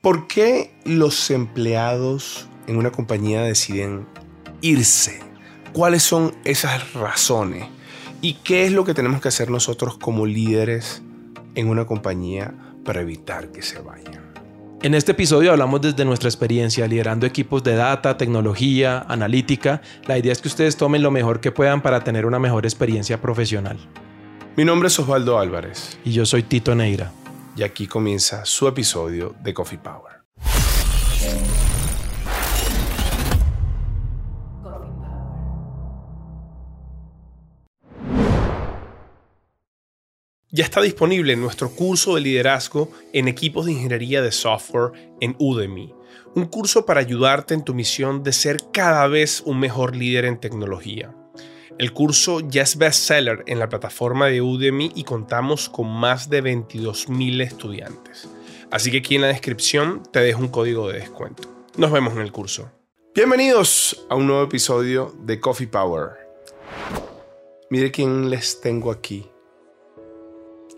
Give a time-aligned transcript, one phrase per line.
[0.00, 4.06] ¿Por qué los empleados en una compañía deciden
[4.62, 5.20] irse?
[5.74, 7.66] ¿Cuáles son esas razones?
[8.22, 11.02] ¿Y qué es lo que tenemos que hacer nosotros como líderes
[11.54, 14.32] en una compañía para evitar que se vayan?
[14.80, 19.82] En este episodio hablamos desde nuestra experiencia liderando equipos de data, tecnología, analítica.
[20.06, 23.20] La idea es que ustedes tomen lo mejor que puedan para tener una mejor experiencia
[23.20, 23.78] profesional.
[24.56, 25.98] Mi nombre es Osvaldo Álvarez.
[26.06, 27.12] Y yo soy Tito Neira.
[27.56, 30.20] Y aquí comienza su episodio de Coffee Power.
[40.52, 45.94] Ya está disponible nuestro curso de liderazgo en equipos de ingeniería de software en Udemy.
[46.34, 50.40] Un curso para ayudarte en tu misión de ser cada vez un mejor líder en
[50.40, 51.14] tecnología.
[51.80, 56.44] El curso ya es bestseller en la plataforma de Udemy y contamos con más de
[56.44, 58.28] 22.000 estudiantes.
[58.70, 61.48] Así que aquí en la descripción te dejo un código de descuento.
[61.78, 62.70] Nos vemos en el curso.
[63.14, 66.10] Bienvenidos a un nuevo episodio de Coffee Power.
[67.70, 69.30] Mire quién les tengo aquí.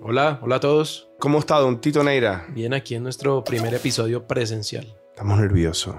[0.03, 1.09] Hola, hola a todos.
[1.19, 2.47] ¿Cómo está, don Tito Neira?
[2.51, 4.87] Bien, aquí en nuestro primer episodio presencial.
[5.11, 5.97] Estamos nerviosos.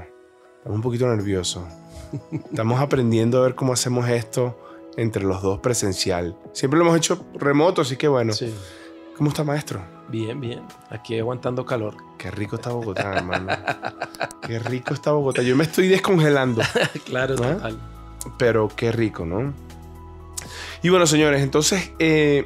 [0.60, 1.66] Estamos un poquito nerviosos.
[2.32, 4.58] Estamos aprendiendo a ver cómo hacemos esto
[4.98, 6.38] entre los dos presencial.
[6.54, 8.34] Siempre lo hemos hecho remoto, así que bueno.
[8.34, 8.54] Sí.
[9.18, 9.82] ¿Cómo está, maestro?
[10.10, 10.62] Bien, bien.
[10.90, 11.96] Aquí aguantando calor.
[12.18, 13.52] Qué rico está Bogotá, hermano.
[14.42, 15.42] Qué rico está Bogotá.
[15.44, 16.62] Yo me estoy descongelando.
[17.06, 17.54] claro, ¿Ah?
[17.54, 17.80] total.
[18.38, 19.54] Pero qué rico, ¿no?
[20.82, 22.46] Y bueno, señores, entonces eh,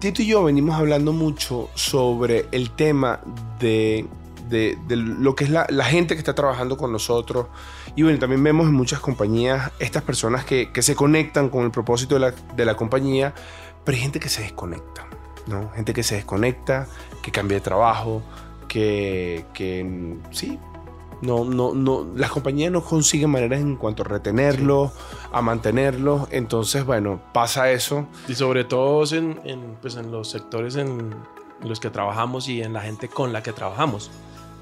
[0.00, 3.20] Tito y yo venimos hablando mucho sobre el tema
[3.58, 4.06] de,
[4.50, 7.46] de- de lo que es la, la gente que está trabajando con nosotros.
[7.96, 11.70] Y bueno, también vemos en muchas compañías estas personas que, que se conectan con el
[11.70, 13.32] propósito de la, de la compañía,
[13.84, 15.06] pero hay gente que se desconecta,
[15.46, 15.70] ¿no?
[15.70, 16.86] Gente que se desconecta,
[17.22, 18.22] que cambia de trabajo,
[18.68, 20.58] que, que sí,
[21.22, 24.92] no, no, no, las compañías no consiguen maneras en cuanto a retenerlos,
[25.32, 26.28] a mantenerlos.
[26.30, 28.06] Entonces, bueno, pasa eso.
[28.28, 31.14] Y sobre todo en, en, pues en los sectores en
[31.62, 34.10] los que trabajamos y en la gente con la que trabajamos.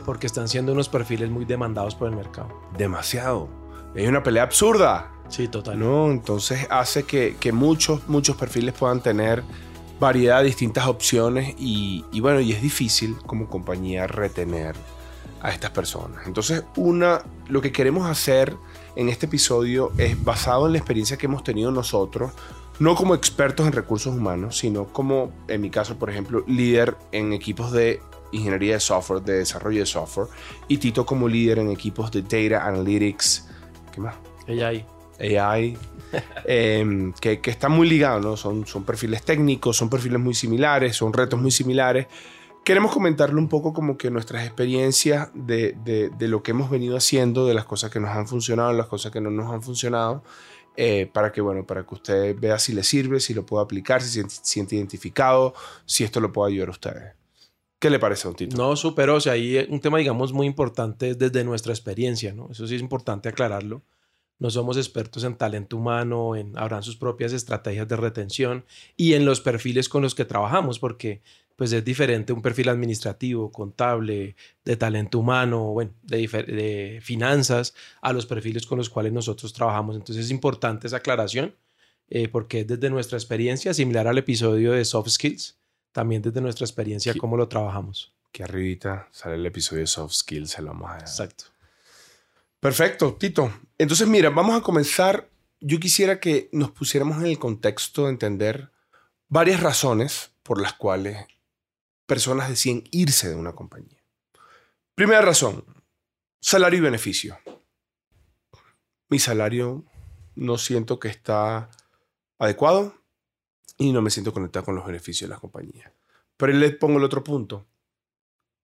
[0.05, 2.49] Porque están siendo unos perfiles muy demandados por el mercado.
[2.77, 3.49] Demasiado.
[3.95, 5.79] Es una pelea absurda, Sí, total.
[5.79, 6.11] ¿no?
[6.11, 9.43] Entonces hace que, que muchos, muchos perfiles puedan tener
[10.01, 14.75] variedad, distintas opciones y, y bueno, y es difícil como compañía retener
[15.43, 16.27] a estas personas.
[16.27, 18.57] Entonces, una, lo que queremos hacer
[18.97, 22.33] en este episodio es basado en la experiencia que hemos tenido nosotros,
[22.81, 27.33] no como expertos en recursos humanos, sino como, en mi caso, por ejemplo, líder en
[27.33, 28.01] equipos de
[28.33, 30.29] ingeniería de software, de desarrollo de software,
[30.69, 33.49] y Tito como líder en equipos de data analytics,
[33.93, 34.17] ¿qué más?
[34.49, 34.85] Ahí.
[35.21, 35.77] AI,
[36.45, 38.37] em, que, que están muy ligados, ¿no?
[38.37, 42.07] Son, son perfiles técnicos, son perfiles muy similares, son retos muy similares.
[42.65, 46.97] Queremos comentarle un poco como que nuestras experiencias de, de- de lo que hemos venido
[46.97, 50.23] haciendo, de las cosas que nos han funcionado, las cosas que no nos han funcionado,
[50.77, 54.01] eh, para que, bueno, para que usted vea si le sirve, si lo puede aplicar,
[54.03, 55.55] si se siente identificado,
[55.87, 57.13] si esto lo puede ayudar a ustedes.
[57.79, 58.57] ¿Qué le parece, don Tito?
[58.57, 59.11] No, súper.
[59.11, 62.49] O sea, ahí un tema, digamos, muy importante es desde nuestra experiencia, ¿no?
[62.51, 63.83] Eso sí es importante aclararlo.
[64.41, 68.65] No somos expertos en talento humano, en habrán sus propias estrategias de retención
[68.97, 71.23] y en los perfiles con los que trabajamos, porque
[71.57, 78.27] pues es diferente un perfil administrativo, contable, de talento humano, bueno, de, finanzas, a los
[78.27, 79.97] perfiles con los cuales nosotros trabajamos.
[79.97, 81.57] Entonces es importante esa aclaración,
[82.11, 85.58] eh, porque es desde nuestra experiencia, similar al episodio de Soft Skills,
[85.93, 88.15] también desde nuestra experiencia, cómo lo trabajamos.
[88.33, 91.45] Que arribita sale el episodio de Soft Skills, se lo vamos a Exacto.
[92.61, 93.53] Perfecto, Tito.
[93.79, 95.31] Entonces, mira, vamos a comenzar.
[95.61, 98.71] Yo quisiera que nos pusiéramos en el contexto de entender
[99.29, 101.27] varias razones por las cuales
[102.07, 104.03] personas deciden irse de una compañía.
[104.95, 105.65] Primera razón,
[106.41, 107.39] salario y beneficio.
[109.09, 109.85] Mi salario
[110.35, 111.71] no siento que está
[112.39, 112.98] adecuado
[113.77, 115.93] y no me siento conectado con los beneficios de la compañía.
[116.37, 117.67] Pero le pongo el otro punto.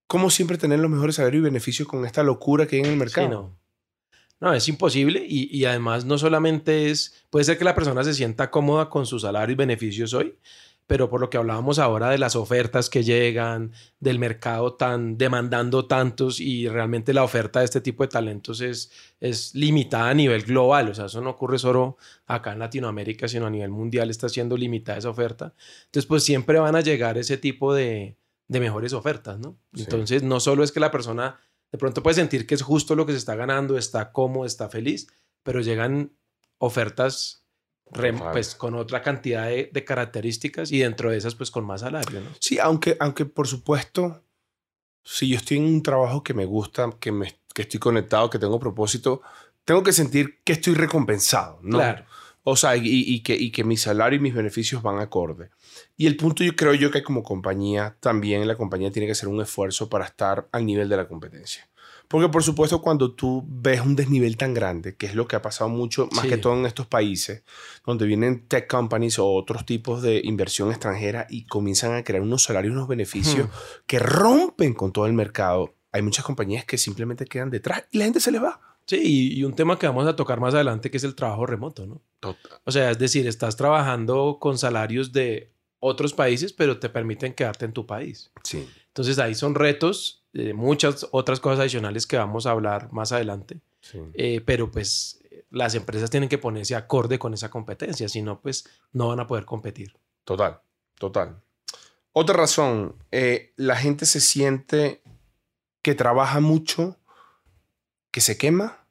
[0.07, 2.97] ¿Cómo siempre tener los mejores salarios y beneficios con esta locura que hay en el
[2.97, 3.27] mercado?
[3.27, 3.65] Sí, no.
[4.41, 8.13] No, es imposible y, y además no solamente es, puede ser que la persona se
[8.13, 10.37] sienta cómoda con su salario y beneficios hoy,
[10.87, 15.87] pero por lo que hablábamos ahora de las ofertas que llegan, del mercado tan demandando
[15.87, 18.91] tantos y realmente la oferta de este tipo de talentos es,
[19.21, 21.97] es limitada a nivel global, o sea, eso no ocurre solo
[22.27, 25.55] acá en Latinoamérica, sino a nivel mundial está siendo limitada esa oferta.
[25.87, 29.59] Entonces, pues siempre van a llegar ese tipo de, de mejores ofertas, ¿no?
[29.75, 29.83] Sí.
[29.85, 31.39] Entonces, no solo es que la persona
[31.73, 34.69] de pronto puede sentir que es justo lo que se está ganando, está cómodo, está
[34.69, 35.09] feliz,
[35.43, 36.13] pero llegan
[36.59, 37.44] ofertas
[37.93, 38.33] Total.
[38.33, 42.21] pues con otra cantidad de, de características y dentro de esas pues con más salario,
[42.21, 42.31] ¿no?
[42.41, 44.25] Sí, aunque, aunque por supuesto
[45.05, 48.39] si yo estoy en un trabajo que me gusta, que, me, que estoy conectado, que
[48.39, 49.21] tengo propósito,
[49.65, 51.79] tengo que sentir que estoy recompensado, ¿no?
[51.79, 52.05] Claro.
[52.43, 55.51] O sea, y, y que, y que mi salario y mis beneficios van acorde.
[55.97, 59.29] Y el punto yo creo yo que como compañía, también la compañía tiene que hacer
[59.29, 61.69] un esfuerzo para estar al nivel de la competencia.
[62.15, 65.43] Porque por supuesto cuando tú ves un desnivel tan grande, que es lo que ha
[65.43, 66.29] pasado mucho, más Sí.
[66.29, 67.43] que todo en estos países,
[67.85, 72.45] donde vienen tech companies o otros tipos de inversión extranjera y comienzan a crear unos
[72.45, 73.49] salarios, unos beneficios
[73.89, 78.05] que rompen con todo el mercado, hay muchas compañías que simplemente quedan detrás y la
[78.05, 78.61] gente se les va.
[78.87, 81.47] Sí, y, y un tema que vamos a tocar más adelante que es el trabajo
[81.47, 82.01] remoto, ¿no?
[82.21, 82.61] Total.
[82.63, 85.51] O sea, es decir, estás trabajando con salarios de
[85.81, 88.31] otros países, pero te permiten quedarte en tu país.
[88.45, 88.69] Sí.
[88.87, 93.61] Entonces ahí son retos, eh, muchas otras cosas adicionales que vamos a hablar más adelante,
[93.81, 94.01] sí.
[94.15, 95.21] Eh, pero pues
[95.51, 99.27] las empresas tienen que ponerse acorde con esa competencia, si no, pues no van a
[99.27, 99.97] poder competir.
[100.25, 100.61] Total,
[100.99, 101.41] total.
[102.13, 105.03] Otra razón, eh, la gente se siente
[105.83, 106.97] que trabaja mucho,
[108.11, 108.87] que se quema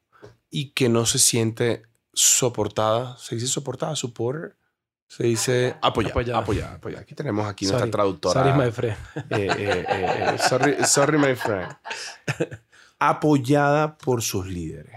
[0.50, 1.82] y que no se siente
[2.12, 3.16] soportada.
[3.18, 3.96] ¿Se dice soportada?
[3.96, 4.56] ¿Supporter?
[5.16, 6.10] Se dice apoyada.
[6.12, 6.38] Apoyada.
[6.40, 6.74] Apoyada.
[6.74, 7.02] apoyada.
[7.02, 7.90] Aquí tenemos aquí nuestra Sorry.
[7.90, 8.42] traductora.
[8.42, 8.96] Sorry, my friend.
[9.16, 11.68] Eh, eh, eh, eh, sorry, sorry, my friend.
[12.98, 14.94] Apoyada por sus líderes.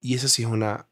[0.00, 0.86] Y eso sí es una.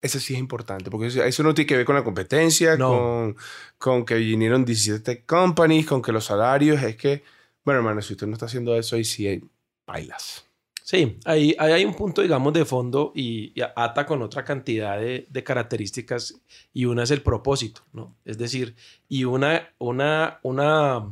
[0.00, 2.90] Eso sí es importante, porque eso, eso no tiene que ver con la competencia, No.
[2.90, 3.36] con,
[3.78, 6.82] con que vinieron 17 companies, con que los salarios.
[6.82, 7.24] Es que,
[7.64, 9.42] bueno, hermano, si usted no está haciendo eso, ahí sí hay
[9.86, 10.43] bailas.
[10.84, 15.00] Sí, ahí, ahí hay un punto, digamos, de fondo y, y ata con otra cantidad
[15.00, 16.42] de, de características
[16.74, 18.14] y una es el propósito, ¿no?
[18.26, 18.76] Es decir,
[19.08, 21.10] y una, una, una,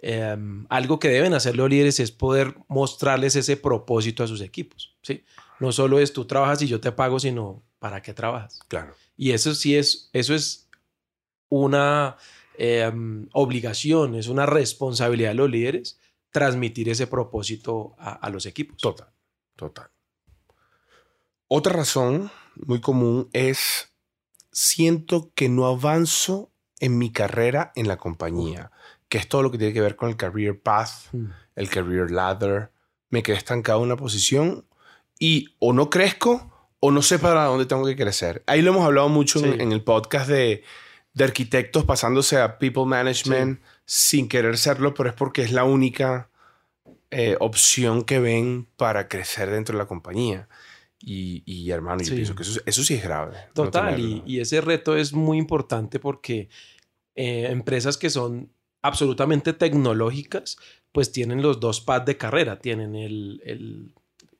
[0.00, 4.94] em, algo que deben hacer los líderes es poder mostrarles ese propósito a sus equipos,
[5.00, 5.24] ¿sí?
[5.58, 8.60] No solo es tú trabajas y yo te pago, sino para qué trabajas.
[8.68, 8.94] Claro.
[9.16, 10.68] Y eso sí es, eso es
[11.48, 12.18] una
[12.58, 15.98] em, obligación, es una responsabilidad de los líderes
[16.30, 18.76] transmitir ese propósito a, a los equipos.
[18.78, 19.08] Total,
[19.56, 19.88] total.
[21.48, 23.92] Otra razón muy común es
[24.52, 28.70] siento que no avanzo en mi carrera en la compañía,
[29.08, 31.26] que es todo lo que tiene que ver con el career path, Mm.
[31.56, 32.70] el career ladder.
[33.10, 34.66] Me quedé estancado en una posición
[35.18, 38.44] y o no crezco o no sé para dónde tengo que crecer.
[38.46, 39.46] Ahí lo hemos hablado mucho Sí.
[39.46, 40.62] en el podcast de,
[41.14, 43.60] de arquitectos pasándose a people management
[43.90, 46.28] sin querer serlo, pero es porque es la única
[47.10, 50.46] eh, opción que ven para crecer dentro de la compañía.
[51.00, 52.14] Y, y, hermano, yo Sí.
[52.16, 53.34] pienso que eso, eso sí es grave.
[53.56, 56.50] no Total, y, y ese reto es muy importante porque
[57.14, 58.52] eh, empresas que son
[58.82, 60.58] absolutamente tecnológicas,
[60.92, 62.58] pues tienen los dos paths de carrera.
[62.58, 63.90] Tienen el, el,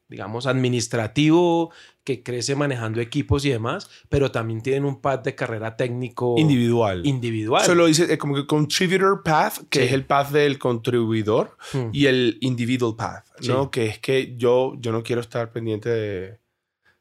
[0.08, 1.70] digamos, administrativo
[2.04, 7.04] que crece manejando equipos y demás, pero también tienen un path de carrera técnico individual.
[7.06, 7.62] individual.
[7.62, 9.84] Eso lo dice eh, como que contributor path, que Sí.
[9.86, 11.90] es el path del contribuidor, Mm.
[11.92, 13.64] y el individual path, ¿no?
[13.64, 13.68] Sí.
[13.72, 16.38] Que es que yo, yo no quiero estar pendiente de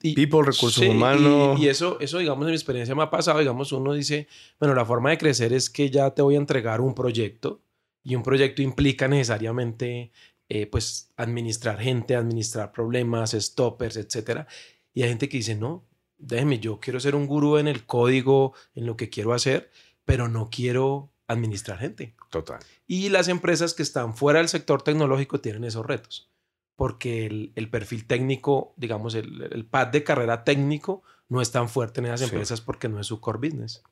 [0.04, 1.58] Y- people, recursos Sí, y- humanos.
[1.60, 3.40] Y, eso, eso, digamos, en mi experiencia me ha pasado.
[3.40, 4.28] Digamos, uno dice,
[4.60, 7.62] bueno, la forma de crecer es que ya te voy a entregar un proyecto
[8.04, 10.12] y un proyecto implica necesariamente,
[10.50, 14.48] eh, pues, administrar gente, administrar problemas, stoppers, etcétera.
[14.94, 15.86] Y hay gente que dice, no,
[16.18, 19.70] déjeme, yo quiero ser un gurú en el código, en lo que quiero hacer,
[20.06, 22.16] pero no quiero administrar gente.
[22.30, 22.60] Total.
[22.88, 26.32] Y las empresas que están fuera del sector tecnológico tienen esos retos,
[26.76, 31.68] porque el, el perfil técnico, digamos, el, el pad de carrera técnico no es tan
[31.68, 32.26] fuerte en esas Sí.
[32.28, 33.84] empresas porque no es su core business.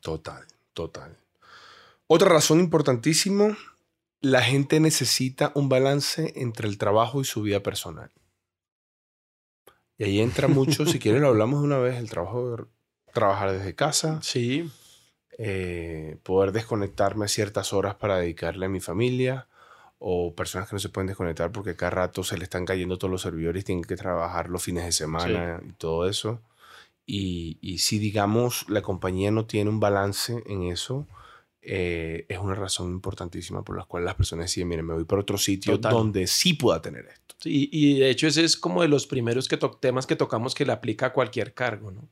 [0.00, 1.18] Total, total.
[2.06, 3.56] Otra razón importantísima,
[4.26, 8.10] la gente necesita un balance entre el trabajo y su vida personal.
[9.98, 12.64] Y ahí entra mucho, si quieren lo hablamos de una vez, el trabajo de
[13.12, 14.70] trabajar desde casa, Sí,
[15.38, 19.46] eh, poder desconectarme a ciertas horas para dedicarle a mi familia,
[19.98, 23.10] o personas que no se pueden desconectar porque cada rato se le están cayendo todos
[23.10, 26.42] los servidores y tienen que trabajar los fines de semana y todo eso.
[27.06, 31.06] Y, y si, digamos, la compañía no tiene un balance en eso,
[31.66, 35.22] eh, es una razón importantísima por la cual las personas deciden, miren, me voy para
[35.22, 35.92] otro sitio Total.
[35.92, 37.34] donde sí pueda tener esto.
[37.38, 40.54] sí, y de hecho ese es como de los primeros que to- temas que tocamos
[40.54, 42.08] que le aplica a cualquier cargo, ¿no?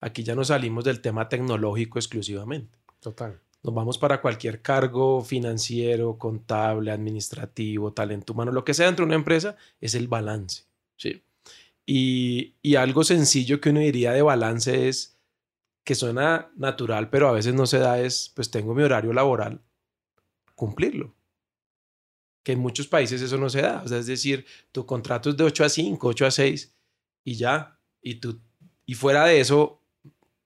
[0.00, 2.78] Aquí ya no salimos del tema tecnológico exclusivamente.
[3.00, 3.40] Total.
[3.64, 9.08] Nos vamos para cualquier cargo financiero, contable, administrativo, talento humano, lo que sea dentro de
[9.08, 10.62] una empresa, es el balance.
[10.96, 11.22] ¿sí?
[11.84, 15.17] Y, y algo sencillo que uno diría de balance es
[15.88, 19.62] que suena natural, pero a veces no se da, es, pues tengo mi horario laboral,
[20.54, 21.14] cumplirlo.
[22.42, 23.80] Que en muchos países eso no se da.
[23.82, 26.74] O sea, es decir, tu contrato es de 8 a 5, 8 a 6
[27.24, 27.80] y ya.
[28.02, 28.38] Y, tú,
[28.84, 29.82] y fuera de eso,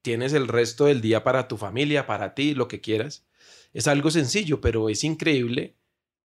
[0.01, 3.27] tienes el resto del día para tu familia, para ti, lo que quieras.
[3.73, 5.75] Es algo sencillo, pero es increíble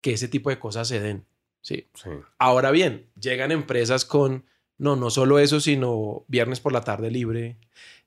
[0.02, 1.24] que ese tipo de cosas se den.
[1.62, 1.88] Sí.
[1.94, 2.10] Sí.
[2.36, 4.44] Ahora bien, llegan empresas con,
[4.78, 7.56] no, no solo eso, sino viernes por la tarde libre,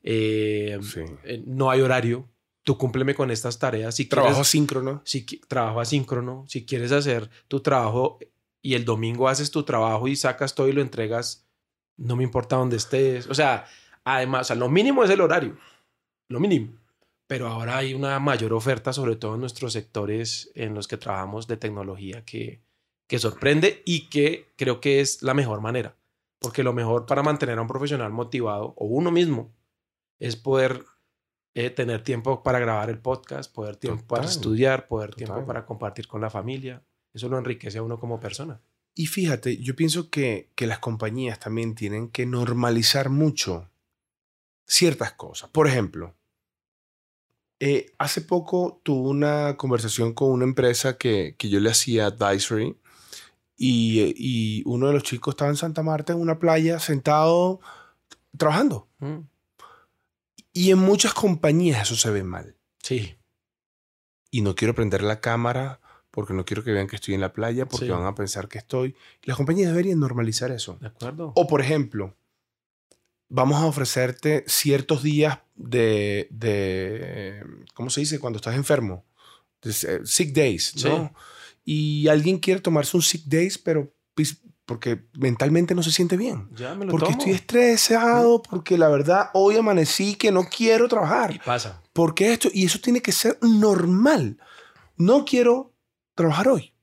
[0.04, 1.02] eh, Sí.
[1.24, 2.28] eh, no hay horario,
[2.64, 3.96] tú cúmpleme con estas tareas.
[3.96, 5.02] Si Trabajo quieres, asíncrono.
[5.04, 8.20] si trabajo asíncrono, si quieres hacer tu trabajo
[8.62, 11.48] y el domingo haces tu trabajo y sacas todo y lo entregas,
[11.98, 13.28] no me importa dónde estés.
[13.28, 13.66] O sea,
[14.04, 15.58] además, o sea, lo mínimo es el horario,
[16.30, 16.74] lo mínimo.
[17.28, 21.48] Pero ahora hay una mayor oferta, sobre todo en nuestros sectores en los que trabajamos
[21.48, 22.60] de tecnología, que,
[23.08, 25.96] que sorprende y que creo que es la mejor manera.
[26.40, 29.54] Porque lo mejor para mantener a un profesional motivado, o uno mismo,
[30.20, 30.86] es poder
[31.54, 35.48] eh, tener tiempo para grabar el podcast, poder tiempo para estudiar, poder tiempo Total.
[35.48, 36.84] para compartir con la familia.
[37.14, 38.62] Eso lo enriquece a uno como persona.
[38.96, 43.70] Y fíjate, yo pienso que, que las compañías también tienen que normalizar mucho
[44.66, 45.50] ciertas cosas.
[45.50, 46.16] Por ejemplo,
[47.60, 52.78] eh, hace poco tuve una conversación con una empresa que, que yo le hacía advisory
[53.62, 57.60] y, eh, y uno de los chicos estaba en Santa Marta en una playa sentado
[58.38, 58.88] trabajando.
[59.00, 59.20] Mm,
[60.54, 62.56] Y en muchas compañías eso se ve mal.
[62.82, 63.16] Sí,
[64.32, 65.80] Y no quiero prender la cámara
[66.12, 67.92] porque no quiero que vean que estoy en la playa porque Sí.
[67.92, 68.96] van a pensar que estoy.
[69.24, 70.78] Las compañías deberían normalizar eso.
[70.82, 71.34] de acuerdo.
[71.36, 72.16] O por ejemplo,
[73.28, 78.20] vamos a ofrecerte ciertos días de, de ¿cómo se dice?
[78.20, 79.04] Cuando estás enfermo.
[79.64, 81.14] Eh, sick days, ¿no?
[81.72, 83.94] Y alguien quiere tomarse un sick days, pero
[84.66, 86.48] porque mentalmente no se siente bien.
[86.56, 87.18] ya me lo Porque tomo.
[87.20, 91.40] estoy estresado, porque la verdad hoy amanecí que no quiero Y trabajar.
[91.46, 91.82] pasa.
[91.94, 94.38] Porque esto, y eso tiene que ser normal.
[94.98, 95.74] No quiero
[96.16, 96.74] trabajar hoy.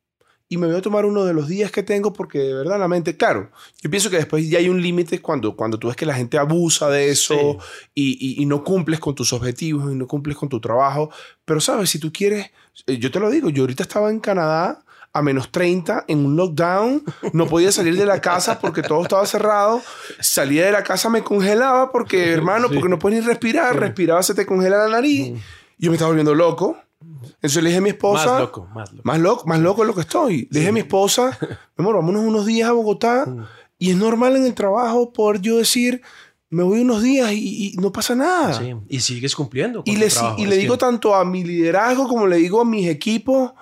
[0.49, 2.87] Y me voy a tomar uno de los días que tengo porque de verdad la
[2.87, 3.51] mente, claro,
[3.83, 6.39] yo pienso que después ya hay un límite cuando, cuando tú ves que la gente
[6.39, 7.57] abusa de eso Sí.
[7.97, 11.11] y, y- y no cumples con tus objetivos y no cumples con tu trabajo.
[11.45, 12.51] Pero sabes, si tú quieres,
[12.87, 17.03] yo te lo digo, yo ahorita estaba en Canadá a menos 30 en un lockdown,
[17.33, 19.81] no podía salir de la casa porque todo estaba cerrado,
[20.21, 22.75] salía de la casa me congelaba porque, hermano, Sí.
[22.75, 23.79] porque no puedes ni respirar, Sí.
[23.79, 25.33] respiraba, se te congela la nariz.
[25.33, 25.37] Mm,
[25.79, 26.77] Yo me estaba volviendo loco.
[27.23, 28.31] Entonces le dije a mi esposa.
[28.33, 29.03] Más loco, más loco.
[29.05, 30.49] Más loco, más loco es lo que estoy.
[30.51, 31.39] Le dije a mi esposa,
[31.77, 33.25] mi amor, vámonos unos días a Bogotá.
[33.27, 33.45] Mm,
[33.79, 36.01] Y es normal en el trabajo poder yo decir,
[36.51, 38.55] me voy unos días y, y no pasa nada.
[38.55, 39.83] sí, Y sigues cumpliendo.
[39.85, 40.41] con Y le, trabajo.
[40.41, 43.53] y le que- digo tanto a mi liderazgo como le digo a mis equipos,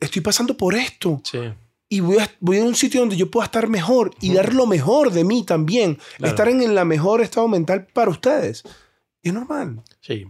[0.00, 1.20] estoy pasando por esto.
[1.24, 1.38] Sí,
[1.88, 4.66] Y voy a, voy a un sitio donde yo pueda estar mejor y dar lo
[4.66, 5.98] mejor de mí también.
[6.16, 6.30] Claro.
[6.30, 8.62] Estar en el mejor estado mental para ustedes.
[9.22, 9.82] Y es normal.
[10.00, 10.26] sí.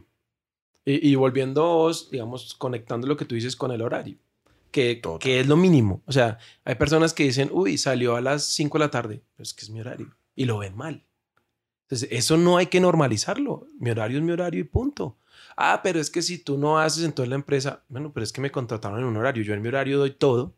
[0.85, 4.17] Y, y volviendo, digamos, conectando lo que tú dices con el horario,
[4.73, 6.03] que, que es lo mínimo.
[6.07, 9.45] O sea, hay personas que dicen, uy, salió a las 5 de la tarde, pero
[9.45, 11.05] es que es mi horario, y lo ven mal.
[11.93, 13.69] Entonces, eso no hay que normalizarlo.
[13.79, 15.19] Mi horario es mi horario y punto.
[15.59, 18.41] Ah, pero es que si tú no haces, entonces la empresa, bueno, pero es que
[18.41, 20.55] me contrataron en un horario, yo en mi horario doy todo.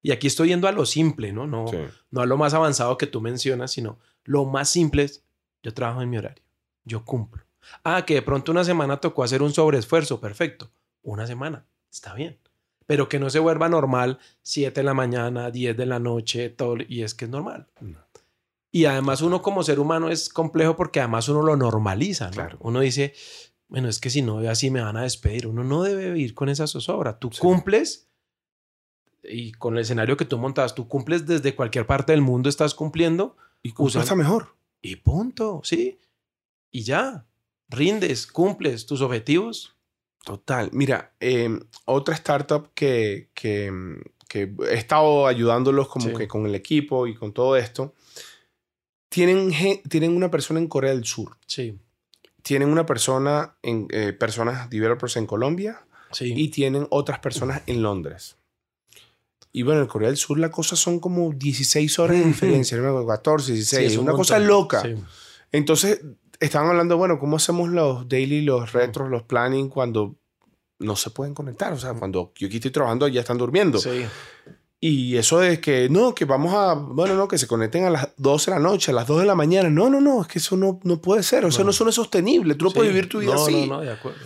[0.00, 1.44] Y aquí estoy yendo a lo simple, ¿no?
[1.48, 1.64] No,
[2.12, 5.24] no a lo más avanzado que tú mencionas, sino lo más simple es,
[5.60, 6.44] yo trabajo en mi horario,
[6.84, 7.42] yo cumplo.
[7.82, 10.70] Ah, que de pronto una semana tocó hacer un sobreesfuerzo, perfecto.
[11.02, 12.38] Una semana, está bien.
[12.86, 16.76] Pero que no se vuelva normal 7 de la mañana, 10 de la noche, todo,
[16.88, 17.66] y es que es normal.
[17.80, 18.05] No.
[18.76, 22.32] Y además uno como ser humano es complejo porque además uno lo normaliza, ¿no?
[22.32, 22.58] Claro.
[22.60, 23.14] Uno dice,
[23.68, 25.46] bueno, es que si no, así me van a despedir.
[25.46, 27.18] Uno no debe vivir con esa zozobra.
[27.18, 27.38] Tú Sí.
[27.40, 28.08] cumples
[29.22, 32.74] y con el escenario que tú montas, tú cumples desde cualquier parte del mundo, estás
[32.74, 34.54] cumpliendo Y cumple Usan- está mejor.
[34.82, 35.98] y punto, ¿sí?
[36.70, 37.26] Y ya,
[37.70, 39.74] rindes, cumples tus objetivos.
[40.24, 40.68] Total.
[40.72, 41.48] Mira, eh,
[41.86, 43.72] otra startup que, que,
[44.28, 46.14] que he estado ayudándolos como Sí.
[46.14, 47.94] que con el equipo y con todo esto,
[49.08, 49.52] tienen,
[49.88, 51.78] tienen una persona en Corea del Sur, Sí,
[52.42, 56.32] tienen una persona, en, eh, personas developers en Colombia sí.
[56.36, 58.36] y tienen otras personas en Londres.
[59.50, 63.04] Y bueno, en Corea del Sur la cosa son como 16 horas de diferencia, ¿no?
[63.04, 64.80] 14, Sí, 16, es un una cosa loca.
[64.82, 64.94] Sí.
[65.50, 66.02] Entonces,
[66.38, 70.14] estaban hablando, bueno, ¿cómo hacemos los daily, los retros, los planning cuando
[70.78, 71.72] no se pueden conectar?
[71.72, 73.78] O sea, cuando yo aquí estoy trabajando, ya están durmiendo.
[73.80, 74.04] Sí.
[74.88, 78.08] Y eso de que, no, que vamos a, bueno, no, que se conecten a las
[78.18, 79.68] 12 de la noche, a las 2 de la mañana.
[79.68, 81.44] No, no, no, es que eso no, no puede ser.
[81.44, 81.70] O sea, No.
[81.70, 82.54] eso no es sostenible.
[82.54, 82.76] Tú no Sí.
[82.76, 83.66] puedes vivir tu vida no, así.
[83.66, 84.24] No, no, de acuerdo.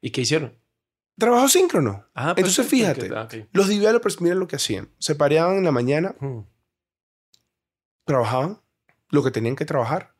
[0.00, 0.54] ¿Y qué hicieron?
[1.18, 2.06] Trabajo síncrono.
[2.14, 3.08] Ah, Entonces, perfecto, fíjate.
[3.08, 3.48] que- ah, ok.
[3.52, 4.88] Los developers, miren lo que hacían.
[4.98, 6.38] Se pareaban en la mañana, Mm,
[8.04, 8.60] trabajaban
[9.10, 10.14] lo que tenían que trabajar,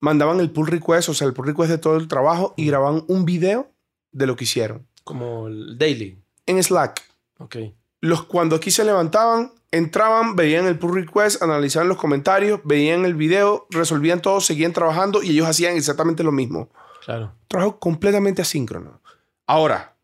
[0.00, 3.04] mandaban el pull request, o sea, el pull request de todo el trabajo y grababan
[3.08, 3.72] un video
[4.12, 6.22] de lo que hicieron Como el daily.
[6.46, 7.02] en Slack.
[7.38, 7.56] Ok.
[8.04, 13.14] Los, cuando aquí se levantaban, entraban, veían el pull request, analizaban los comentarios, veían el
[13.14, 16.68] video, resolvían todo, seguían trabajando y ellos hacían exactamente lo mismo.
[17.02, 17.32] Claro.
[17.48, 19.00] Trabajo completamente asíncrono.
[19.46, 19.96] Ahora,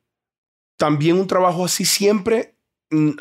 [0.78, 2.54] también un trabajo así siempre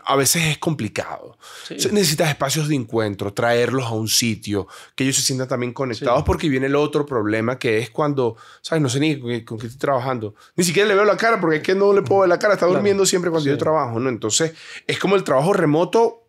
[0.06, 1.38] a veces es complicado.
[1.70, 6.50] Necesitas espacios de encuentro, traerlos a un sitio, que ellos se sientan también conectados, porque
[6.50, 8.82] viene el otro problema que es cuando, ¿sabes?
[8.82, 10.34] No sé ni con, qué estoy trabajando.
[10.56, 12.56] Ni siquiera le veo la cara porque es que no le puedo ver la cara,
[12.56, 14.10] está durmiendo siempre cuando yo trabajo, ¿no?
[14.10, 14.54] Entonces,
[14.88, 16.26] es como el trabajo remoto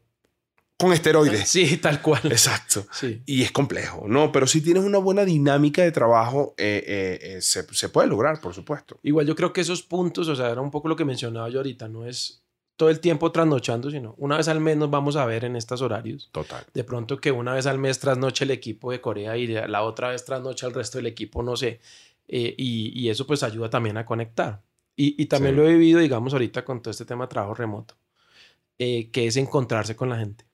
[0.79, 1.41] con esteroides.
[1.49, 2.21] Sí, tal cual.
[2.25, 2.87] Exacto.
[2.93, 3.23] Sí.
[3.25, 4.33] Y es complejo, ¿no?
[4.33, 8.41] Pero si tienes una buena dinámica de trabajo, eh, eh, eh, se, se, puede lograr,
[8.41, 8.99] por supuesto.
[9.03, 11.59] Igual yo creo que esos puntos, o sea, era un poco lo que mencionaba yo
[11.59, 12.43] ahorita, no es
[12.81, 15.83] todo el tiempo trasnochando, sino una vez al mes nos vamos a ver en estos
[15.83, 16.31] horarios.
[16.33, 16.65] Total.
[16.73, 20.09] De pronto que una vez al mes trasnoche el equipo de Corea y la otra
[20.09, 21.79] vez trasnoche el resto del equipo, no sé.
[22.27, 24.63] y, y, eso pues ayuda también a conectar.
[24.97, 27.97] Y, y también lo he vivido, digamos, ahorita con todo este tema de trabajo remoto,
[28.79, 30.47] que es encontrarse con la gente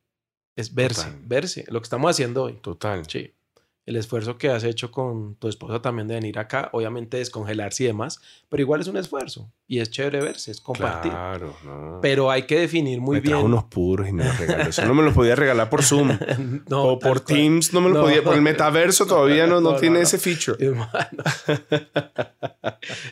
[0.57, 2.55] es verse, verse, lo que estamos haciendo hoy.
[2.55, 3.05] Total.
[3.07, 3.31] Sí.
[3.87, 7.87] El esfuerzo que has hecho con tu esposa también de venir acá, obviamente descongelarse y
[7.87, 11.13] demás, pero igual es un esfuerzo y es chévere verse, es compartir.
[11.13, 12.01] Claro, no.
[12.03, 13.37] Pero hay que definir muy me bien.
[13.37, 14.71] unos puros y me los regaló.
[14.71, 16.19] Eso no me los podía regalar por Zoom
[16.69, 18.25] no, o por Teams, no me los podía.
[18.25, 20.59] Por el metaverso todavía no, no, tiene ese feature.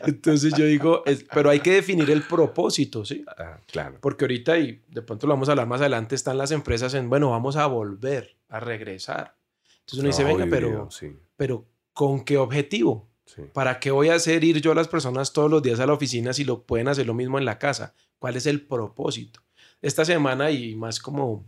[0.06, 3.24] Entonces yo digo, pero hay que definir el propósito, ¿sí?
[3.38, 3.98] Ah, claro.
[4.00, 7.08] Porque ahorita, y de pronto lo vamos a hablar más adelante, están las empresas en,
[7.08, 9.36] bueno, vamos a volver, a regresar
[9.84, 10.88] entonces uno dice, venga, pero,
[11.36, 13.10] pero ¿con qué objetivo?
[13.52, 15.92] ¿Para qué voy a hacer ir yo a las personas todos los días a la
[15.92, 17.94] oficina si lo pueden hacer lo mismo en la casa?
[18.18, 19.40] ¿Cuál es el propósito?
[19.82, 21.44] Esta semana y más como,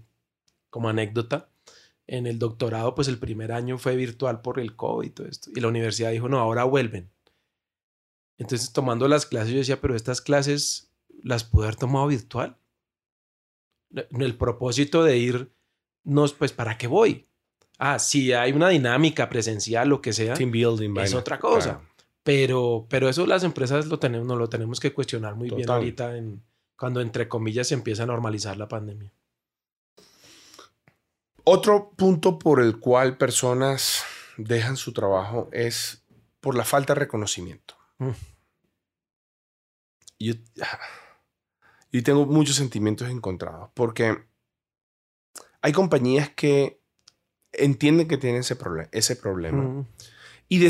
[0.68, 1.48] como anécdota,
[2.06, 5.50] en el doctorado, pues el primer año fue virtual por el COVID y todo esto.
[5.54, 7.10] Y la universidad dijo, no, ahora vuelven.
[8.38, 12.58] Entonces, tomando las clases, yo decía, pero estas clases las pude haber tomado virtual.
[14.10, 15.52] El propósito de ir,
[16.04, 17.25] no, pues, ¿para qué voy?
[17.78, 21.80] Ah, si hay una dinámica presencial, lo que sea, Team building, es otra cosa.
[22.22, 26.16] Pero, pero eso las empresas lo tenemos, no lo tenemos que cuestionar muy bien ahorita
[26.16, 26.42] en,
[26.76, 29.12] cuando entre comillas se empieza a normalizar la pandemia.
[31.44, 34.02] Otro punto por el cual personas
[34.36, 36.04] dejan su trabajo es
[36.40, 37.76] por la falta de reconocimiento.
[37.98, 38.10] Mm.
[40.18, 40.34] Yo,
[41.92, 44.24] yo tengo muchos sentimientos encontrados porque
[45.62, 46.80] hay compañías que
[47.56, 49.84] entienden que tienen ese, problema ese problema.
[50.48, 50.66] y,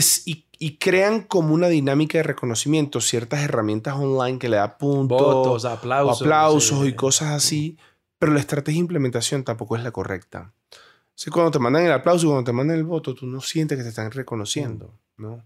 [0.58, 6.22] y, crean como una dinámica de reconocimiento, ciertas herramientas online que le da puntos, aplausos,
[6.22, 7.76] aplausos y cosas así,
[8.18, 10.52] pero la estrategia de implementación tampoco es la correcta.
[11.26, 13.82] O cuando te mandan el aplauso, cuando te mandan el voto, tú no sientes que
[13.82, 15.42] te están reconociendo, ¿no?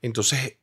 [0.00, 0.56] Entonces,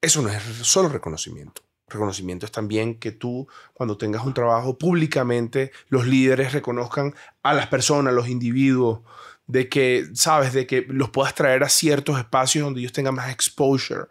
[0.00, 1.63] eso no es solo reconocimiento.
[1.86, 7.66] Reconocimiento es también que tú, cuando tengas un trabajo públicamente, los líderes reconozcan a las
[7.66, 9.00] personas, los individuos,
[9.46, 13.30] de que, sabes, de que los puedas traer a ciertos espacios donde ellos tengan más
[13.30, 14.06] exposure,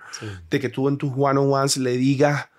[0.50, 2.50] de que tú en tus one-on-ones le digas,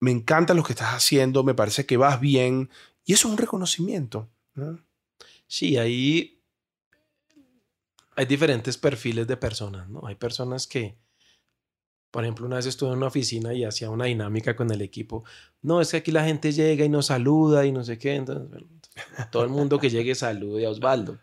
[0.00, 2.68] me encanta lo que estás haciendo, me parece que vas bien,
[3.04, 4.28] y eso es un reconocimiento.
[5.46, 6.42] Sí, ahí
[8.16, 10.06] hay diferentes perfiles de personas, ¿no?
[10.06, 10.96] Hay personas que
[12.14, 15.24] por ejemplo, una vez estuve en una oficina y hacía una dinámica con el equipo.
[15.62, 18.14] No, es que aquí la gente llega y nos saluda y no sé qué.
[18.14, 18.62] Entonces,
[19.32, 21.18] todo el mundo que llegue salude a Osvaldo.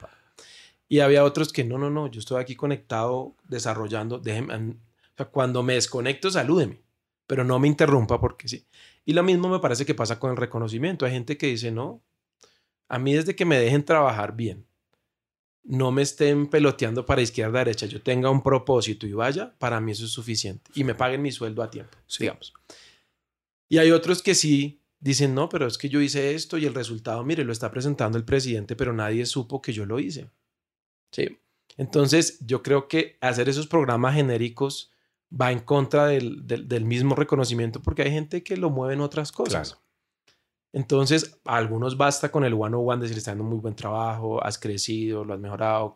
[0.90, 4.20] Y había otros que no, no, no, yo estoy aquí conectado, desarrollando.
[4.20, 4.76] Déjeme, o
[5.16, 6.82] sea, cuando me desconecto, salúdeme,
[7.26, 8.66] pero no me interrumpa porque sí.
[9.06, 11.06] Y lo mismo me parece que pasa con el reconocimiento.
[11.06, 12.02] Hay gente que dice, no,
[12.90, 14.66] a mí desde que me dejen trabajar bien,
[15.64, 19.92] no me estén peloteando para izquierda, derecha, yo tenga un propósito y vaya, para mí
[19.92, 20.72] eso es suficiente.
[20.74, 22.54] Y me paguen mi sueldo a tiempo, digamos.
[23.70, 26.74] Y hay otros que sí dicen, no, pero es que yo hice esto y el
[26.74, 30.30] resultado, mire, lo está presentando el presidente, pero nadie supo que yo lo hice.
[31.12, 31.40] Sí.
[31.78, 34.92] Entonces, yo creo que hacer esos programas genéricos
[35.32, 39.80] va en contra del, mismo reconocimiento porque hay gente que lo mueve en otras cosas.
[40.74, 44.44] Entonces, a algunos basta con el one on one decir, está haciendo muy buen trabajo,
[44.44, 45.94] has crecido, lo has mejorado,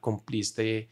[0.00, 0.90] cumpliste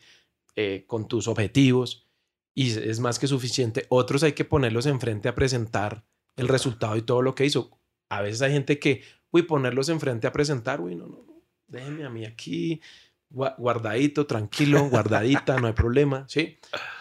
[0.54, 2.06] eh, con tus objetivos
[2.54, 3.84] y es más que suficiente.
[3.90, 6.04] Otros hay que ponerlos enfrente a presentar
[6.36, 7.78] el resultado y todo lo que hizo.
[8.08, 12.06] A veces hay gente que, uy, ponerlos enfrente a presentar, uy, no, no, no, déjenme
[12.06, 12.80] a mí aquí,
[13.28, 16.58] guardadito, tranquilo, guardadita, no hay problema, ¿sí?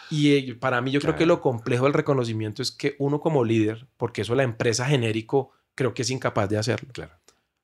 [0.09, 3.45] Y eh, para mí yo creo que lo complejo del reconocimiento es que uno como
[3.45, 6.89] líder, porque eso la empresa genérico creo que es incapaz de hacerlo.
[6.93, 7.13] Claro.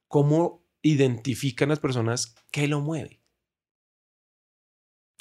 [0.08, 3.22] ¿Cómo identifican las personas qué lo mueve?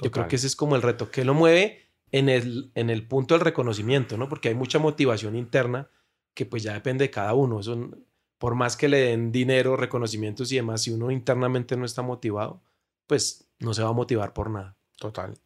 [0.03, 3.07] Yo creo que ese es como el reto, ¿qué lo mueve en el, en el
[3.07, 4.29] punto del reconocimiento, ¿no?
[4.29, 5.90] Porque hay mucha motivación interna
[6.35, 7.61] que pues ya depende de cada uno.
[7.61, 7.90] Eso,
[8.38, 12.62] por más que le den dinero, reconocimientos y demás, si uno internamente no está motivado,
[13.07, 14.76] pues no se va a motivar por nada.
[14.98, 15.38] Total.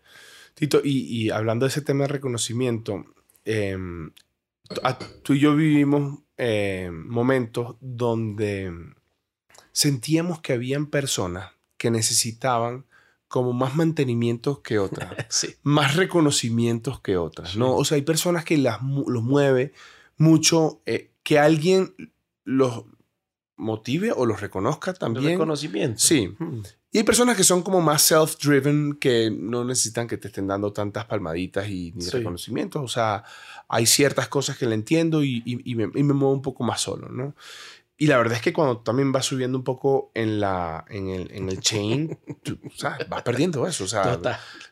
[0.55, 3.05] Tito, y, hablando de ese tema de reconocimiento,
[3.45, 4.13] em,
[5.23, 8.73] tú y yo vivimos eh, momentos donde
[9.73, 12.87] sentíamos que habían personas que necesitaban
[13.29, 15.11] como más mantenimientos que otras,
[15.63, 17.75] más reconocimientos que otras, ¿no?
[17.75, 19.73] O sea, hay personas que las, los mueve
[20.17, 21.95] mucho eh, que alguien
[22.45, 22.85] los
[23.57, 25.33] motive o los reconozca también.
[25.33, 25.99] reconocimiento.
[25.99, 26.35] Sí.
[26.39, 26.63] Hmm.
[26.95, 30.73] Y hay personas que son como más self-driven, que no necesitan que te estén dando
[30.73, 32.81] tantas palmaditas y ni reconocimientos.
[32.81, 33.25] O sea,
[33.67, 36.81] hay ciertas cosas que le entiendo y, y, me, y, me, muevo un poco más
[36.81, 37.35] solo, ¿no?
[37.99, 41.33] Y la verdad es que cuando también vas subiendo un poco en, la, en, el,
[41.33, 42.61] en el chain, tú,
[43.09, 43.83] vas perdiendo eso.
[43.83, 44.21] O sea,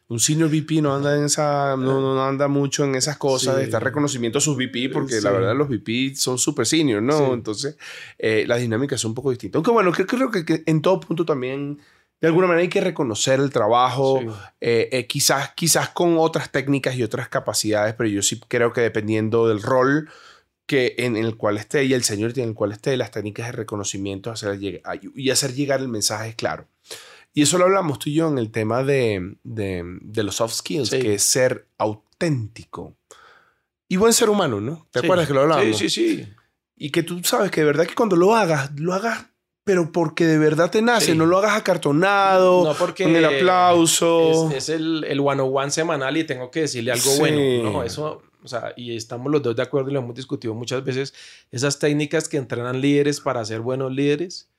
[0.06, 3.64] un senior VP no anda en esa, no, no anda mucho en esas cosas de
[3.64, 7.34] estar reconocimiento a sus VP, porque la verdad los VP son súper senior, ¿no?
[7.34, 7.76] Entonces,
[8.16, 9.58] eh, la dinámica es un poco distinta.
[9.58, 11.80] Aunque bueno, creo, que, en todo punto también,
[12.22, 14.20] de alguna manera hay que reconocer el trabajo,
[14.60, 18.80] eh, eh, quizás, quizás con otras técnicas y otras capacidades, pero yo sí creo que
[18.80, 20.08] dependiendo del rol,
[20.64, 23.52] que en el cual esté y el señor en el cual esté, las técnicas de
[23.52, 24.56] reconocimiento hacer
[25.16, 26.68] y hacer llegar el mensaje claro.
[27.34, 30.54] Y eso lo hablamos tú y yo en el tema de, de, de los soft
[30.54, 32.94] skills, que es ser auténtico
[33.88, 34.86] y buen ser humano, ¿no?
[34.92, 35.76] ¿Te acuerdas que lo hablamos?
[35.76, 36.28] Sí, sí, sí.
[36.76, 39.31] Y que tú sabes que de verdad que cuando lo hagas, lo hagas
[39.64, 44.50] pero porque de verdad te nace, no lo hagas acartonado, no porque con el aplauso.
[44.50, 47.70] Es, es el, el one on one semanal y tengo que decirle algo bueno.
[47.70, 50.84] No, eso o sea, y estamos los dos de acuerdo y lo hemos discutido muchas
[50.84, 51.14] veces,
[51.50, 54.50] esas técnicas que entrenan líderes para ser buenos líderes,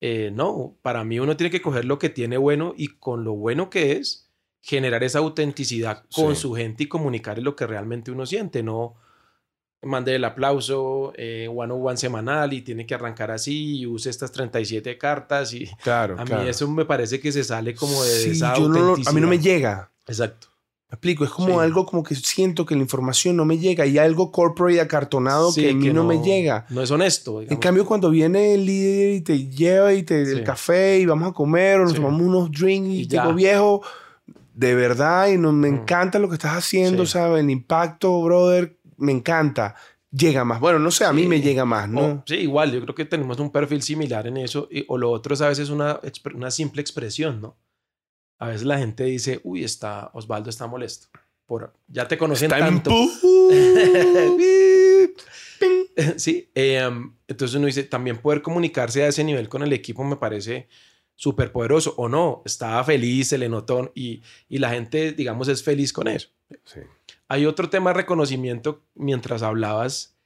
[0.00, 3.34] eh, no, para mí uno tiene que coger lo que tiene bueno y con lo
[3.34, 4.28] bueno que es,
[4.60, 8.94] generar esa autenticidad con su gente y comunicar lo que realmente uno siente, no
[9.82, 14.10] mande el aplauso eh, one on one semanal y tiene que arrancar así y use
[14.10, 18.30] estas 37 cartas y claro, a mí eso me parece que se sale como de
[18.30, 19.08] esa autenticidad.
[19.08, 19.90] a mí no me llega.
[20.06, 20.48] Exacto.
[20.92, 23.96] Me explico, es como algo como que siento que la información no me llega y
[23.96, 26.66] algo corporate acartonado que a mí no, me llega.
[26.68, 27.40] No es honesto.
[27.40, 31.30] En cambio, cuando viene el líder y te lleva y te el café y vamos
[31.30, 33.82] a comer o nos tomamos unos drinks y, digo, viejo,
[34.52, 35.74] de verdad, y no, me mm.
[35.76, 37.42] encanta lo que estás haciendo, ¿sabes?
[37.42, 39.74] El impacto, brother, me encanta.
[40.10, 40.60] Llega más.
[40.60, 42.22] Bueno, no sé, a mí me llega más, ¿no?
[42.26, 44.68] sí, igual, yo creo que tenemos un perfil similar en eso.
[44.88, 46.00] o lo otro es a veces una,
[46.34, 47.56] una simple expresión, ¿no?
[48.42, 51.06] a veces la gente dice, uy, está, Osvaldo está molesto.
[51.46, 52.90] Por, ya te conocen tanto.
[56.16, 60.16] sí, em, entonces uno dice, también poder comunicarse a ese nivel con el equipo me
[60.16, 60.66] parece
[61.14, 61.94] súper poderoso.
[61.98, 66.08] O no, estaba feliz, se le notó y, y la gente, digamos, es feliz con
[66.08, 66.30] eso.
[66.64, 66.80] Sí.
[67.32, 70.18] Hay otro tema de reconocimiento mientras hablabas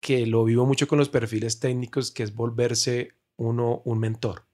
[0.00, 4.46] que lo vivo mucho con los perfiles técnicos, que es volverse uno un mentor.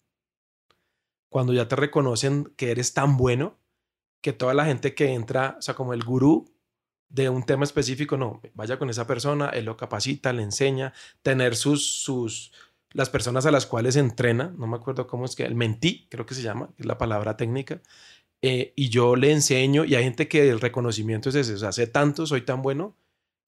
[1.28, 3.60] Cuando ya te reconocen que eres tan bueno
[4.22, 6.52] que toda la gente que entra, o sea, como el gurú
[7.08, 10.92] de un tema específico, no, vaya con esa persona, él lo capacita, le enseña,
[11.22, 12.50] tener sus, sus,
[12.92, 16.26] las personas a las cuales entrena, no me acuerdo cómo es que, el mentí, creo
[16.26, 17.80] que se llama, es la palabra técnica,
[18.42, 21.72] eh, y yo le enseño, y hay gente que el reconocimiento es ese, o sea,
[21.72, 22.96] sé tanto, soy tan bueno,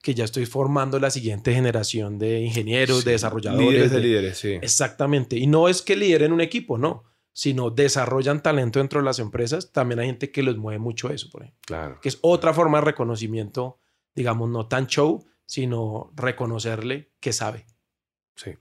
[0.03, 3.69] que ya estoy formando la siguiente generación de ingenieros, de desarrolladores.
[3.69, 4.53] Líderes de, líderes, sí.
[4.61, 5.37] Exactamente.
[5.37, 9.73] Y no es que lideren un equipo, no sino desarrollan talento dentro de las empresas,
[9.73, 11.63] también hay gente que les mueve mucho eso, por ejemplo.
[11.67, 12.01] Claro.
[12.01, 13.79] Que es otra forma de reconocimiento,
[14.15, 17.67] digamos, no tan show, sino reconocerle que sabe.
[18.37, 18.55] Sí.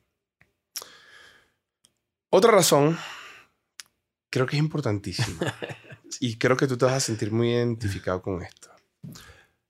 [2.29, 2.97] Otra razón,
[4.29, 5.37] creo que es importantísima,
[6.19, 8.69] y creo que tú te vas a sentir muy identificado con esto.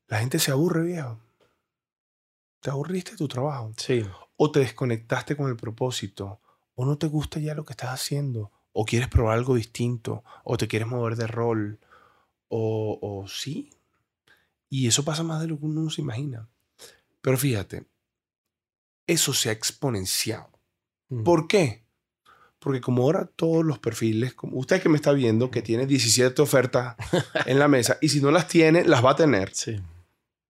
[0.07, 1.19] La gente se aburre, viejo.
[2.59, 3.73] Te aburriste de tu trabajo.
[3.77, 4.05] Sí.
[4.37, 6.39] O te desconectaste con el propósito,
[6.75, 10.57] o no te gusta ya lo que estás haciendo, o quieres probar algo distinto, o
[10.57, 11.79] te quieres mover de rol,
[12.47, 13.69] o, o sí.
[14.69, 16.47] Y eso pasa más de lo que uno se imagina.
[17.21, 17.85] Pero fíjate,
[19.07, 20.49] eso se ha exponenciado.
[21.09, 21.23] Mm.
[21.23, 21.85] ¿Por qué?
[22.61, 26.39] Porque como ahora todos los perfiles, como usted que me está viendo, que tiene 17
[26.43, 26.95] ofertas
[27.47, 29.53] en la mesa, y si no las tiene, las va a tener.
[29.53, 29.81] Sí.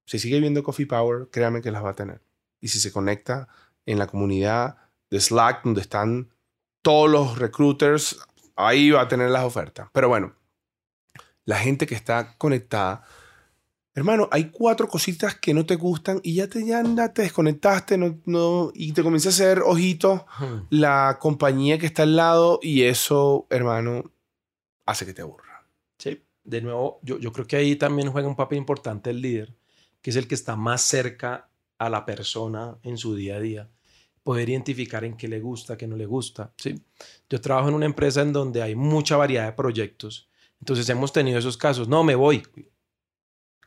[0.05, 2.21] Si sigue viendo Coffee Power, créame que las va a tener.
[2.59, 3.47] Y si se conecta
[3.85, 4.75] en la comunidad
[5.09, 6.29] de Slack, donde están
[6.81, 8.19] todos los recruiters,
[8.57, 9.87] ahí va a tener las ofertas.
[9.93, 10.35] Pero bueno,
[11.45, 13.03] la gente que está conectada,
[13.93, 18.19] hermano, hay cuatro cositas que no te gustan y ya te, ya te desconectaste no,
[18.25, 20.25] no, y te comienza a hacer ojito
[20.69, 24.11] la compañía que está al lado y eso, hermano,
[24.85, 25.67] hace que te aburra.
[25.97, 29.55] Sí, de nuevo, yo, yo creo que ahí también juega un papel importante el líder,
[30.01, 33.69] que es el que está más cerca a la persona en su día a día
[34.23, 36.53] poder identificar en qué le gusta, qué no le gusta.
[36.57, 36.81] ¿sí?
[37.29, 40.29] Yo trabajo en una empresa en donde hay mucha variedad de proyectos.
[40.59, 41.87] Entonces hemos tenido esos casos.
[41.87, 42.43] No, me voy.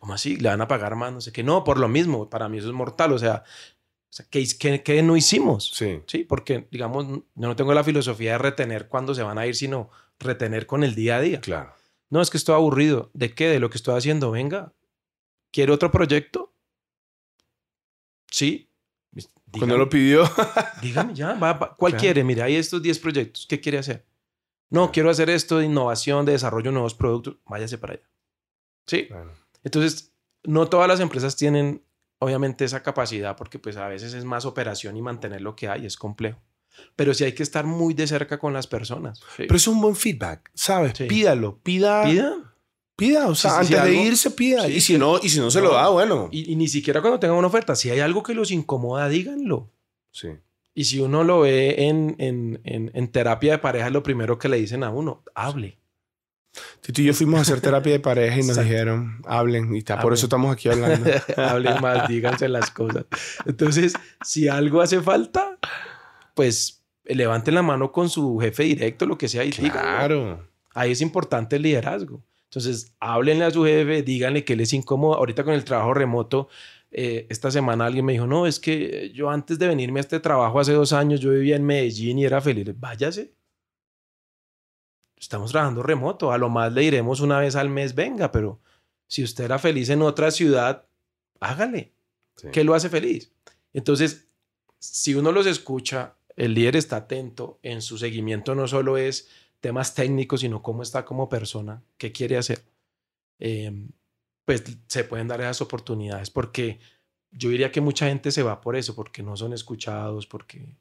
[0.04, 0.36] ¿Cómo así?
[0.36, 1.14] ¿Le van a pagar más?
[1.14, 1.42] No sé qué.
[1.42, 2.28] No, por lo mismo.
[2.28, 3.12] Para mí eso es mortal.
[3.12, 5.70] O sea, O sea, ¿qué, qué, qué no hicimos?
[5.72, 6.02] Sí.
[6.06, 9.56] Sí, porque, digamos, yo no tengo la filosofía de retener cuando se van a ir,
[9.56, 9.88] sino
[10.18, 11.40] retener con el día a día.
[11.40, 11.72] Claro.
[12.10, 13.10] No, es que estoy aburrido.
[13.14, 13.48] ¿De qué?
[13.48, 14.30] De lo que estoy haciendo.
[14.30, 14.74] Venga,
[15.50, 16.52] ¿quiere otro proyecto?
[18.30, 18.68] Sí.
[19.52, 20.24] Cuando lo pidió.
[20.82, 21.76] Dígame ya, va, va.
[21.76, 22.02] ¿cuál Claro.
[22.02, 22.24] quiere?
[22.24, 23.46] Mira, hay estos 10 proyectos.
[23.48, 24.04] ¿Qué quiere hacer?
[24.68, 27.36] No, quiero hacer esto de innovación, de desarrollo de nuevos productos.
[27.46, 28.02] Váyase para allá.
[28.86, 29.06] Sí.
[29.06, 29.32] Claro.
[29.64, 30.12] Entonces,
[30.44, 31.82] no todas las empresas tienen,
[32.18, 35.86] obviamente, esa capacidad porque pues a veces es más operación y mantener lo que hay
[35.86, 36.40] es complejo.
[36.96, 39.18] Pero sí hay que estar muy de cerca con las personas.
[39.36, 39.44] Sí.
[39.46, 40.92] Pero es un buen feedback, ¿sabes?
[40.98, 41.04] Sí.
[41.04, 42.34] Pídalo, pida, pida,
[42.96, 43.28] Pida.
[43.28, 44.64] o sea, Sí, antes de algo- irse pida.
[44.66, 45.74] Sí, y si no, y si no se lo No.
[45.74, 46.28] da, bueno.
[46.32, 47.74] Y, y ni siquiera cuando tengan una oferta.
[47.76, 49.70] Si hay algo que los incomoda, díganlo.
[50.10, 50.28] Sí.
[50.74, 54.48] Y si uno lo ve en, en, en, en terapia de pareja, lo primero que
[54.48, 55.78] le dicen a uno, hable.
[56.80, 58.70] Tito y yo fuimos a hacer terapia de pareja y nos Exacto.
[58.70, 61.10] dijeron, hablen, y está, por eso estamos aquí hablando.
[61.36, 63.06] Hablen más, díganse las cosas.
[63.44, 65.58] Entonces, si algo hace falta,
[66.34, 70.48] pues levanten la mano con su jefe directo, lo que sea, y claro.
[70.74, 72.22] Ahí es importante el liderazgo.
[72.44, 75.14] Entonces, háblenle a su jefe, díganle que les incómodo.
[75.14, 76.48] Ahorita con el trabajo remoto,
[76.92, 80.20] eh, esta semana alguien me dijo, no, es que yo antes de venirme a este
[80.20, 82.68] trabajo hace dos años, yo vivía en Medellín y era feliz.
[82.78, 83.32] Váyase.
[85.24, 86.32] Estamos trabajando remoto.
[86.32, 88.60] A lo más le diremos una vez al mes, venga, pero
[89.06, 90.86] si usted era feliz en otra ciudad,
[91.40, 91.94] hágale.
[92.36, 92.48] Sí.
[92.52, 93.32] ¿Qué lo hace feliz?
[93.72, 94.28] Entonces,
[94.78, 99.28] si uno los escucha, el líder está atento en su seguimiento, no solo es
[99.60, 102.62] temas técnicos, sino cómo está como persona, qué quiere hacer.
[103.38, 103.88] Eh,
[104.44, 106.80] pues se pueden dar esas oportunidades porque
[107.30, 110.76] yo diría que mucha gente se va por eso, porque no son escuchados, porque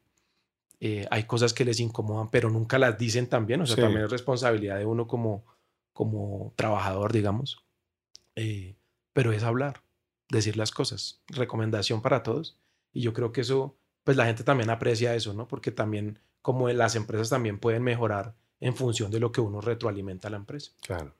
[0.80, 3.62] eh, hay cosas que les incomodan, pero nunca las dicen también.
[3.62, 3.82] O sea, Sí.
[3.82, 5.46] también es responsabilidad de uno como,
[5.94, 7.64] como trabajador, digamos.
[8.36, 8.76] Eh,
[9.14, 9.82] pero es hablar,
[10.30, 11.22] decir las cosas.
[11.28, 12.58] Recomendación para todos.
[12.92, 15.48] Y yo creo que eso, pues la gente también aprecia eso, ¿no?
[15.48, 20.28] Porque también, como las empresas también pueden mejorar en función de lo que uno retroalimenta
[20.28, 20.72] a la empresa.
[20.82, 21.14] Claro.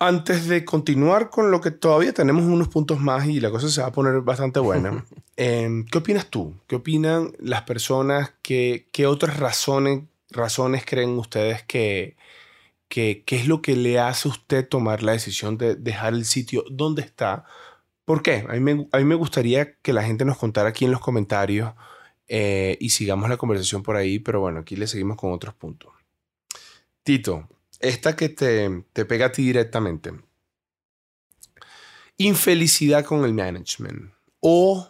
[0.00, 3.80] Antes de continuar con lo que todavía tenemos unos puntos más y la cosa se
[3.80, 5.04] va a poner bastante buena,
[5.36, 6.54] em, ¿qué opinas tú?
[6.68, 8.32] ¿Qué opinan las personas?
[8.42, 12.16] ¿Qué, qué otras razones, razones creen ustedes que,
[12.88, 16.24] que, qué es lo que le hace a usted tomar la decisión de dejar el
[16.24, 17.44] sitio donde está?
[18.04, 18.46] ¿Por qué?
[18.48, 21.00] A mí me, a mí me gustaría que la gente nos contara aquí en los
[21.00, 21.72] comentarios
[22.28, 25.92] eh, y sigamos la conversación por ahí, pero bueno, aquí le seguimos con otros puntos.
[27.02, 27.48] Tito,
[27.80, 30.12] esta que te, te pega a ti directamente.
[32.16, 34.88] Infelicidad con el management o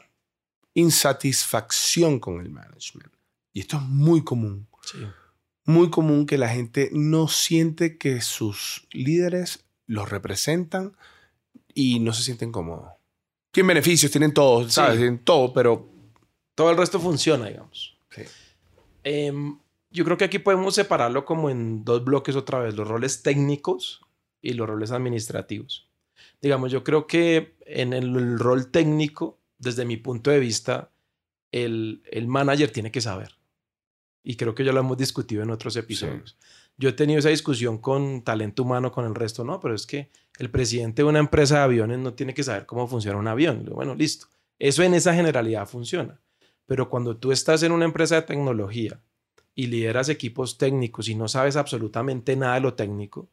[0.74, 3.12] insatisfacción con el management.
[3.52, 4.68] Y esto es muy común.
[4.82, 4.98] Sí.
[5.64, 10.96] Muy común que la gente no siente que sus líderes los representan
[11.74, 12.92] y no se sienten cómodos.
[13.50, 14.94] Tienen beneficios, tienen todo, ¿sabes?
[14.94, 14.98] Sí.
[14.98, 15.88] Tienen todo, pero...
[16.54, 17.98] Todo el resto funciona, digamos.
[18.10, 18.22] Sí.
[19.04, 19.58] Em,
[19.90, 24.00] yo creo que aquí podemos separarlo como en dos bloques otra vez, los roles técnicos
[24.42, 25.88] y los roles administrativos.
[26.40, 30.90] Digamos, yo creo que en el, el rol técnico, desde mi punto de vista,
[31.52, 33.36] el, el manager tiene que saber.
[34.22, 36.36] Y creo que ya lo hemos discutido en otros episodios.
[36.76, 40.10] Yo he tenido esa discusión con talento humano, con el resto, no, pero es que
[40.38, 43.64] el presidente de una empresa de aviones no tiene que saber cómo funciona un avión.
[43.64, 44.26] Bueno, listo.
[44.58, 46.20] Eso en esa generalidad funciona.
[46.66, 49.00] Pero cuando tú estás en una empresa de tecnología
[49.58, 53.28] y lideras equipos técnicos y no sabes absolutamente nada de lo técnico,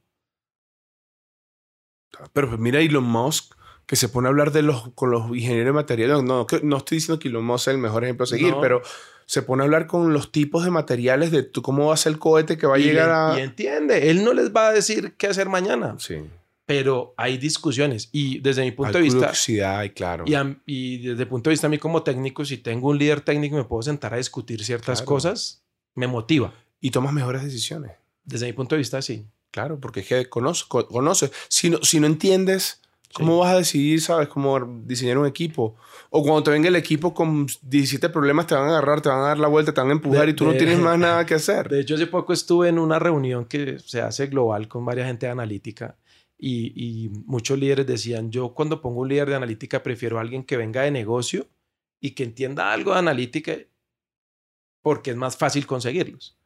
[2.34, 3.54] Pero pues mira Elon Musk,
[3.86, 6.24] que se pone a hablar de los, con los ingenieros de materiales.
[6.24, 8.62] No, que- no estoy diciendo que Elon Musk sea el mejor ejemplo a seguir, No.
[8.62, 8.82] pero
[9.26, 12.14] se pone a hablar con los tipos de materiales de tú, cómo va a ser
[12.14, 13.40] el cohete que va a y, llegar le- a...
[13.40, 16.16] y entiende, él no les va a decir qué hacer mañana, Sí.
[16.66, 20.24] pero hay discusiones y desde mi punto de vista, curiosidad, y claro.
[20.26, 22.98] y, a- y desde el punto de vista a mí como técnico, si tengo un
[22.98, 25.06] líder técnico me puedo sentar a discutir ciertas Claro.
[25.06, 25.64] cosas,
[25.95, 26.53] me motiva.
[26.79, 27.91] Y tomas mejores decisiones.
[28.23, 29.25] Desde mi punto de vista, sí.
[29.51, 30.65] Claro, porque es que conoces.
[30.65, 31.31] co- conoces.
[31.47, 32.81] Si, no, si no entiendes,
[33.13, 33.39] ¿cómo Sí.
[33.39, 35.75] vas a decidir, sabes, cómo diseñar un equipo?
[36.10, 39.19] O cuando te venga el equipo con 17 problemas, te van a agarrar, te van
[39.19, 41.25] a dar la vuelta, te van a empujar De- y tú no tienes más nada
[41.25, 41.69] que hacer.
[41.69, 45.25] De hecho, hace poco estuve en una reunión que se hace global con varias gente
[45.27, 45.97] de analítica
[46.38, 50.43] y, y muchos líderes decían, yo cuando pongo un líder de analítica prefiero a alguien
[50.43, 51.47] que venga de negocio
[52.01, 53.53] y que entienda algo de analítica
[54.86, 56.38] porque es más fácil conseguirlos.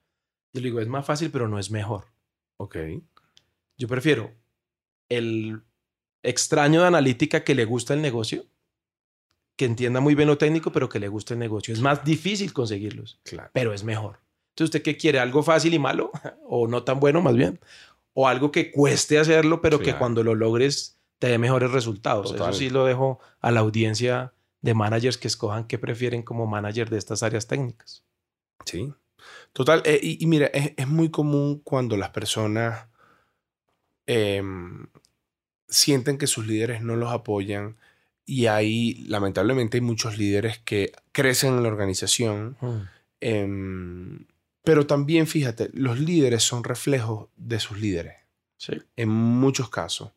[0.53, 2.05] Yo le digo, es más fácil, pero no es mejor.
[2.55, 2.77] ok.
[3.77, 4.31] Yo prefiero
[5.09, 5.61] el
[6.23, 8.45] extraño de analítica que le gusta el negocio,
[9.57, 11.73] que entienda muy bien lo técnico, pero que le guste el negocio.
[11.73, 13.49] Es más difícil conseguirlos Claro.
[13.53, 14.19] pero es mejor.
[14.51, 15.19] Entonces, ¿usted qué quiere?
[15.19, 16.09] ¿Algo fácil y malo?
[16.47, 17.59] ¿O no tan bueno más bien?
[18.13, 22.31] ¿O algo que cueste hacerlo, pero que cuando lo logres te dé mejores resultados?
[22.31, 22.51] Total.
[22.51, 26.89] Eso sí lo dejo a la audiencia de managers que escojan qué prefieren como manager
[26.89, 28.05] de estas áreas técnicas.
[28.65, 28.93] Sí,
[29.53, 29.81] total.
[29.85, 32.87] Eh, y, mira, es, muy común cuando las personas
[34.05, 34.87] em,
[35.67, 37.77] sienten que sus líderes no los apoyan
[38.25, 42.57] y ahí lamentablemente hay muchos líderes que crecen en la organización.
[42.61, 42.81] Mm.
[43.21, 44.25] Em,
[44.63, 48.17] pero también, fíjate, los líderes son reflejos de sus líderes.
[48.57, 48.73] Sí.
[48.97, 50.11] En muchos casos.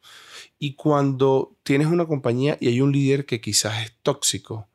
[0.59, 4.69] Y cuando tienes una compañía y hay un líder que quizás es tóxico,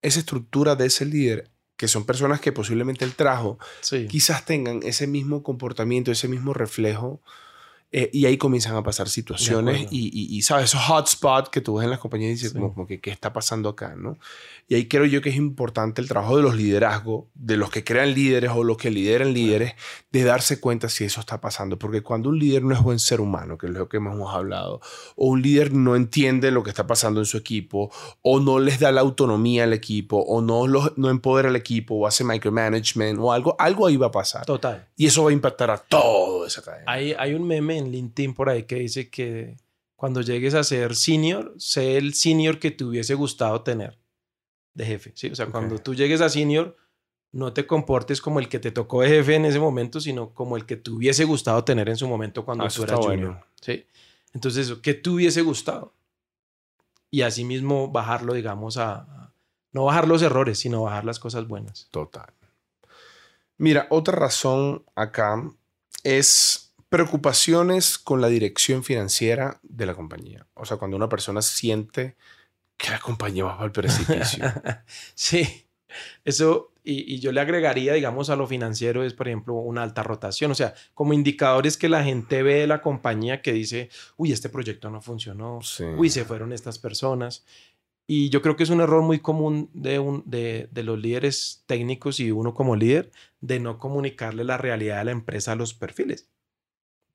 [0.00, 3.58] esa estructura de ese líder, que son personas que posiblemente él trajo,
[4.08, 7.20] quizás tengan ese mismo comportamiento, ese mismo reflejo
[7.96, 10.64] eh, y ahí comienzan a pasar situaciones y, y, ¿sabes?
[10.64, 13.68] Esos hotspots que tú ves en las compañías y dices como, que, ¿qué está pasando
[13.68, 13.94] acá?
[13.96, 14.18] ¿no?
[14.66, 17.84] Y ahí creo yo que es importante el trabajo de los liderazgos, de los que
[17.84, 19.74] crean líderes o los que lideran líderes,
[20.10, 21.78] de darse cuenta si eso está pasando.
[21.78, 24.80] Porque cuando un líder no es buen ser humano, que es lo que hemos hablado,
[25.14, 28.80] o un líder no entiende lo que está pasando en su equipo, o no les
[28.80, 33.20] da la autonomía al equipo, o no, los, no empodera al equipo, o hace micromanagement,
[33.20, 34.44] o algo, algo ahí va a pasar.
[34.46, 34.88] Total.
[34.96, 36.90] Y eso va a impactar a todo esa cadena.
[36.90, 39.56] Hay, hay un meme LinkedIn por ahí que dice que
[39.96, 43.98] cuando llegues a ser senior, sé el senior que te hubiese gustado tener
[44.74, 45.12] de jefe.
[45.14, 45.28] ¿sí?
[45.28, 46.76] O sea, cuando tú llegues a senior,
[47.32, 50.56] no te comportes como el que te tocó de jefe en ese momento, sino como
[50.56, 53.44] el que te hubiese gustado tener en su momento cuando ah, tú eras junior.
[53.60, 53.86] ¿sí?
[54.32, 55.92] Entonces, ¿qué te hubiese gustado?
[57.10, 59.32] Y asimismo bajarlo, digamos, a,
[59.72, 61.88] no bajar los errores, sino bajar las cosas buenas.
[61.90, 62.32] Total.
[63.58, 65.42] Mira, otra razón acá
[66.02, 66.63] es
[66.94, 70.46] preocupaciones con la dirección financiera de la compañía.
[70.54, 72.14] O sea, cuando una persona siente
[72.76, 74.44] que la compañía va al precipicio.
[75.16, 75.66] sí,
[76.24, 80.52] eso, y, yo le agregaría, digamos, a lo financiero es, por ejemplo, una alta rotación.
[80.52, 84.48] O sea, como indicadores que la gente ve de la compañía que dice, uy, este
[84.48, 85.58] proyecto no funcionó,
[85.96, 87.44] uy, se fueron estas personas.
[88.06, 91.64] Y yo creo que es un error muy común de, un, de, de, los líderes
[91.66, 95.74] técnicos y uno como líder de no comunicarle la realidad de la empresa a los
[95.74, 96.28] perfiles.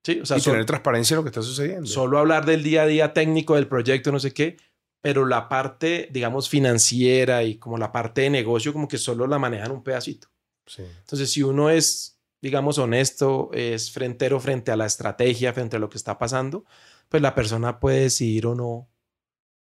[0.10, 1.86] Sí, o sea, y tener transparencia en lo que está sucediendo.
[1.86, 4.58] Solo hablar del día a día técnico del proyecto, no sé qué,
[5.02, 9.38] pero la parte, digamos, financiera y como la parte de negocio, como que solo la
[9.38, 10.30] manejan un pedacito.
[10.65, 10.82] Sí.
[10.82, 15.89] Entonces, si uno es, digamos, honesto, es frentero frente a la estrategia, frente a lo
[15.89, 16.65] que está pasando,
[17.08, 18.89] pues la persona puede decidir o no,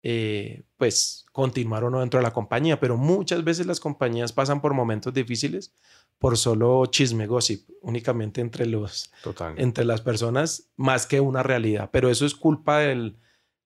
[0.02, 2.80] eh, pues, continuar o no dentro de la compañía.
[2.80, 5.72] Pero muchas veces las compañías pasan por momentos difíciles
[6.22, 9.12] por solo chisme gossip, únicamente entre, los,
[9.58, 11.90] entre las personas, más que una realidad.
[11.92, 13.18] Pero eso es culpa del,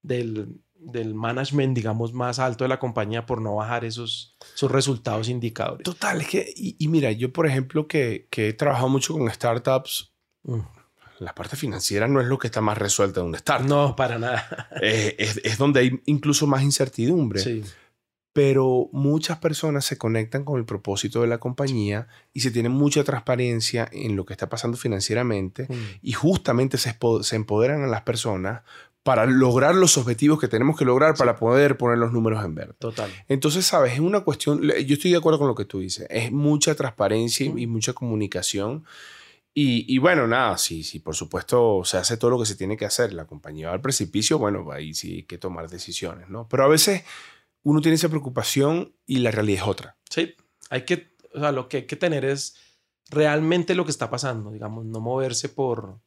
[0.02, 5.28] del, del, management, digamos, más alto de la compañía por no bajar esos, esos resultados
[5.28, 5.84] indicadores.
[5.84, 10.14] Total, es que, y, mira, yo por ejemplo que, que, he trabajado mucho con startups,
[10.44, 10.60] mm.
[11.20, 13.68] la parte financiera no es lo que está más resuelta de un startup.
[13.68, 14.70] No, para nada.
[14.82, 17.42] Eh, es, es, donde hay incluso más incertidumbre.
[17.42, 17.64] Sí
[18.36, 23.02] pero muchas personas se conectan con el propósito de la compañía y se tiene mucha
[23.06, 26.00] transparencia en lo que está pasando financieramente mm.
[26.02, 26.98] y justamente se,
[27.32, 28.64] empoderan a las personas
[29.04, 32.74] para lograr los objetivos que tenemos que lograr para poder poner los números en verde.
[32.78, 33.10] Total.
[33.30, 36.30] Entonces, sabes, es una cuestión, yo estoy de acuerdo con lo que tú dices, es
[36.34, 38.84] mucha transparencia y, mucha comunicación.
[39.54, 42.84] Y, bueno, nada, sí, sí, por supuesto se hace todo lo que se tiene que
[42.84, 43.14] hacer.
[43.14, 46.50] La compañía va al precipicio, bueno, ahí sí hay que tomar decisiones, ¿no?
[46.50, 47.04] Pero a veces
[47.66, 49.98] uno tiene esa preocupación y la realidad es otra.
[50.08, 50.36] Sí,
[50.70, 52.56] hay que, o sea, lo que hay que tener es
[53.10, 56.00] realmente lo que está pasando, digamos, no moverse por,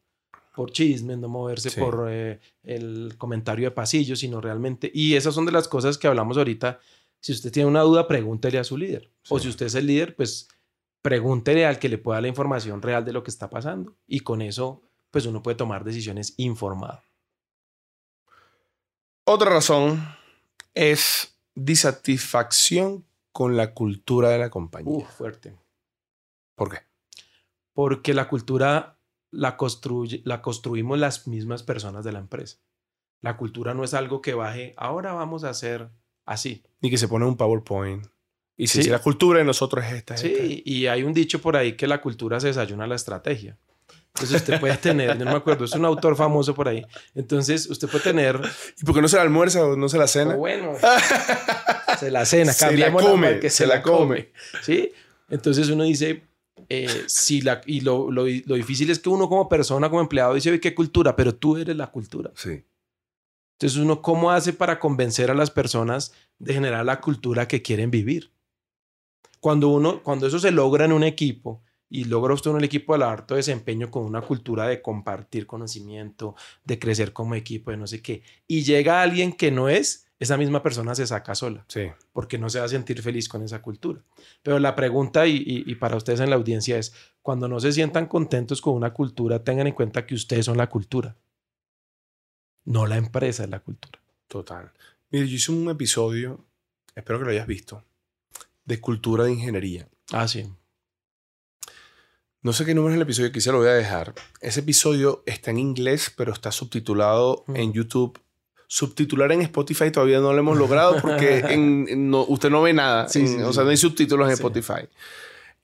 [0.55, 5.47] por chismes, no moverse por eh, el comentario de pasillo, sino realmente, y esas son
[5.47, 6.79] de las cosas que hablamos ahorita,
[7.19, 10.15] si usted tiene una duda, pregúntele a su líder, o si usted es el líder,
[10.15, 10.49] pues
[11.03, 14.43] pregúntele al que le pueda la información real de lo que está pasando, y con
[14.43, 17.03] eso, pues uno puede tomar decisiones informadas.
[19.25, 20.01] Otra razón
[20.73, 24.93] es disatisfacción con la cultura de la compañía.
[24.93, 25.57] Uh, fuerte.
[26.55, 26.79] ¿Por qué?
[27.73, 28.99] Porque la cultura
[29.31, 32.59] la, construye, la construimos las mismas personas de la empresa.
[33.21, 35.91] La cultura no es algo que baje, ahora vamos a hacer
[36.25, 36.65] así.
[36.81, 38.07] Ni que se pone un PowerPoint.
[38.57, 40.17] Y si, la cultura de nosotros es esta.
[40.17, 43.57] Sí, y hay un dicho por ahí que la cultura se desayuna la estrategia.
[44.15, 46.85] Entonces usted puede tener, no me acuerdo, es un autor famoso por ahí.
[47.15, 48.41] Entonces usted puede tener.
[48.81, 50.35] ¿Y por qué no se la almuerza o no se la cena?
[50.35, 50.73] bueno,
[51.99, 54.33] se la cena, cambiamos se la come, que se, la come.
[54.63, 54.91] ¿Sí?
[55.31, 56.25] Entonces uno dice,
[56.69, 60.35] eh, si la, y lo, lo, lo, difícil es que uno como persona, como empleado,
[60.35, 62.33] dice, oye, qué cultura, pero tú eres la cultura.
[62.35, 62.65] Sí.
[63.53, 67.91] Entonces uno, ¿cómo hace para convencer a las personas de generar la cultura que quieren
[67.91, 68.31] vivir?
[69.41, 73.05] Cuando uno, cuando eso se logra en un equipo, y logra usted un equipo de
[73.05, 76.35] alto desempeño con una cultura de compartir conocimiento,
[76.65, 80.37] de crecer como equipo, de no sé qué, y llega alguien que no es, esa
[80.37, 81.65] misma persona se saca sola.
[81.69, 81.91] Sí.
[82.13, 84.03] Porque no se va a sentir feliz con esa cultura.
[84.43, 88.07] Pero la pregunta, y, y, para ustedes en la audiencia, es: cuando no se sientan
[88.07, 91.17] contentos con una cultura, tengan en cuenta que ustedes son la cultura.
[92.65, 94.01] No la empresa es la cultura.
[94.27, 94.73] Total.
[95.11, 96.45] Mire, yo hice un episodio,
[96.95, 97.85] espero que lo hayas visto,
[98.65, 99.89] de cultura de ingeniería.
[100.13, 100.51] Ah, sí.
[102.43, 104.15] No sé qué número es el episodio, quizá lo voy a dejar.
[104.41, 107.57] Ese episodio está en inglés, pero está subtitulado mm.
[107.57, 108.21] en YouTube
[108.69, 111.39] subtitular en Spotify todavía no lo hemos logrado porque
[112.29, 113.07] usted no ve nada.
[113.07, 114.87] o sea, no hay subtítulos en Spotify.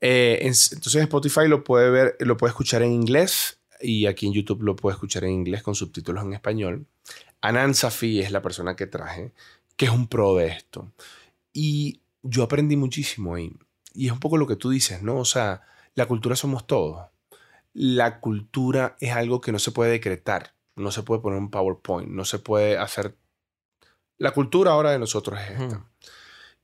[0.00, 4.32] Eh, entonces en Spotify lo puede ver, lo puede escuchar en inglés y aquí en
[4.32, 6.86] YouTube lo puede escuchar en inglés con subtítulos en español.
[7.42, 9.32] Anan Safi es la persona que traje,
[9.76, 10.90] que es un pro de esto.
[11.52, 13.52] Y yo aprendí muchísimo ahí.
[13.92, 15.18] Y es un poco lo que tú dices, ¿no?
[15.18, 15.62] O sea,
[15.94, 17.06] la cultura somos todos.
[17.72, 22.10] La cultura es algo que no se puede decretar no se puede poner un PowerPoint,
[22.10, 23.16] no se puede hacer...
[24.18, 25.84] La cultura ahora de nosotros es esta.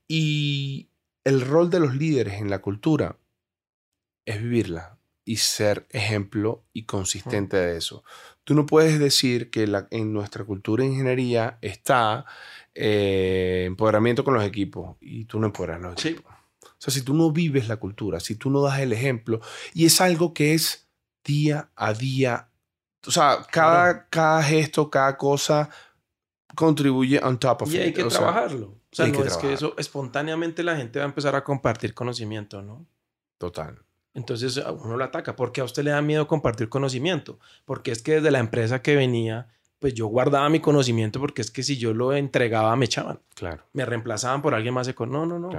[0.07, 0.89] Y
[1.23, 3.17] el rol de los líderes en la cultura
[4.25, 8.03] es vivirla y ser ejemplo y consistente de eso.
[8.43, 12.25] Tú no puedes decir que en nuestra cultura de ingeniería está
[12.73, 16.30] eh, empoderamiento con los equipos y tú no empoderas los equipos.
[16.81, 19.39] O sea, si tú no vives la cultura, si tú no das el ejemplo,
[19.73, 20.89] y es algo que es
[21.23, 22.51] día a día
[23.07, 25.69] o sea, cada, cada gesto, cada cosa
[26.55, 28.67] contribuye on top of y hay que trabajarlo.
[28.67, 32.61] o sea, no es que eso espontáneamente la gente va a empezar a compartir conocimiento,
[32.61, 32.85] ¿no?
[33.37, 33.79] Total.
[34.13, 35.35] Entonces uno lo ataca.
[35.35, 37.39] ¿Por qué a usted le da miedo compartir conocimiento?
[37.65, 39.47] Porque es que desde la empresa que venía,
[39.79, 43.19] pues yo guardaba mi conocimiento porque es que si yo lo entregaba me echaban.
[43.33, 43.63] Claro.
[43.73, 44.93] Me reemplazaban por alguien más.
[44.99, 45.49] No, no, no.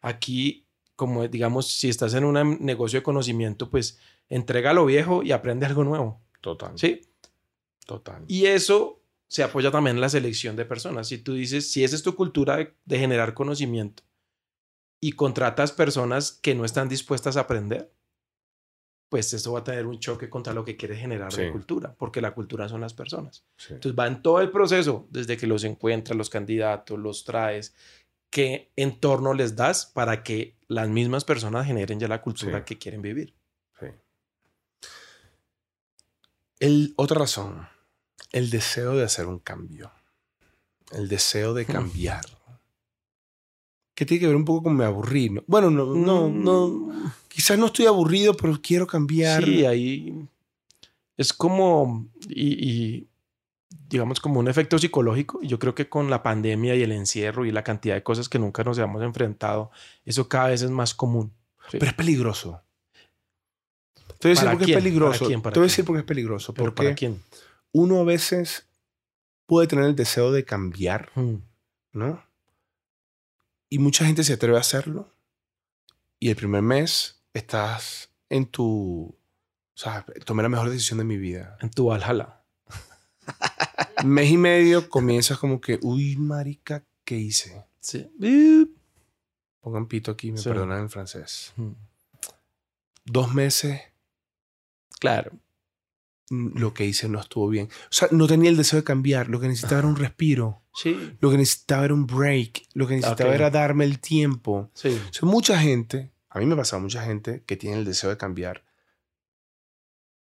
[0.00, 5.32] Aquí, como digamos, si estás en un negocio de conocimiento, pues entrega lo viejo y
[5.32, 6.20] aprende algo nuevo.
[6.40, 6.72] Total.
[6.78, 7.00] Sí.
[7.86, 8.24] Total.
[8.28, 11.08] Y eso se apoya también en la selección de personas.
[11.08, 14.02] Si tú dices, si esa es tu cultura de, generar conocimiento
[15.00, 17.92] y contratas personas que no están dispuestas a aprender,
[19.10, 22.20] pues eso va a tener un choque contra lo que quieres generar de cultura, porque
[22.20, 23.44] la cultura son las personas.
[23.70, 27.74] Entonces va en todo el proceso, desde que los encuentras, los candidatos, los traes,
[28.30, 33.02] qué entorno les das para que las mismas personas generen ya la cultura que quieren
[33.02, 33.34] vivir.
[36.60, 37.68] El, otra razón,
[38.32, 39.92] el deseo de hacer un cambio.
[40.90, 42.24] El deseo de cambiar.
[43.94, 45.30] que tiene que ver un poco con me aburrí.
[45.46, 46.68] Bueno, no, no, no.
[46.68, 47.12] Mm.
[47.28, 49.44] Quizás no estoy aburrido, pero quiero cambiar.
[49.44, 50.28] Sí, ahí
[51.18, 53.07] es como, y,
[53.88, 55.40] digamos, como un efecto psicológico.
[55.42, 58.38] Yo creo que con la pandemia y el encierro y la cantidad de cosas que
[58.38, 59.70] nunca nos habíamos enfrentado,
[60.04, 61.32] eso cada vez es más común.
[61.70, 62.62] Pero es peligroso.
[64.18, 65.28] Te voy a decir porque es peligroso.
[65.28, 66.54] Te voy a decir porque es peligroso.
[66.54, 67.22] porque para quién?
[67.72, 68.66] Uno a veces
[69.46, 71.36] puede tener el deseo de cambiar, hmm.
[71.92, 72.22] ¿no?
[73.70, 75.14] Y mucha gente se atreve a hacerlo.
[76.18, 79.14] Y el primer mes estás en tu.
[79.74, 81.56] O sea, tomé la mejor decisión de mi vida.
[81.60, 82.37] En tu Valhalla.
[84.04, 87.64] Mes y medio comienzas como que, uy, marica, ¿qué hice?
[87.80, 88.10] Sí.
[89.60, 91.52] Pongan pito aquí, me perdonan en francés.
[93.04, 93.80] Dos meses
[94.98, 95.32] Claro.
[96.30, 97.68] Lo que hice no estuvo bien.
[97.84, 99.28] O sea, no tenía el deseo de cambiar.
[99.28, 100.62] Lo que necesitaba era un respiro.
[100.74, 101.16] Sí.
[101.20, 102.66] Lo que necesitaba era un break.
[102.74, 104.70] Lo que necesitaba era darme el tiempo.
[104.74, 105.00] Sí.
[105.08, 108.18] O sea, mucha gente, a mí me pasa mucha gente que tiene el deseo de
[108.18, 108.62] cambiar,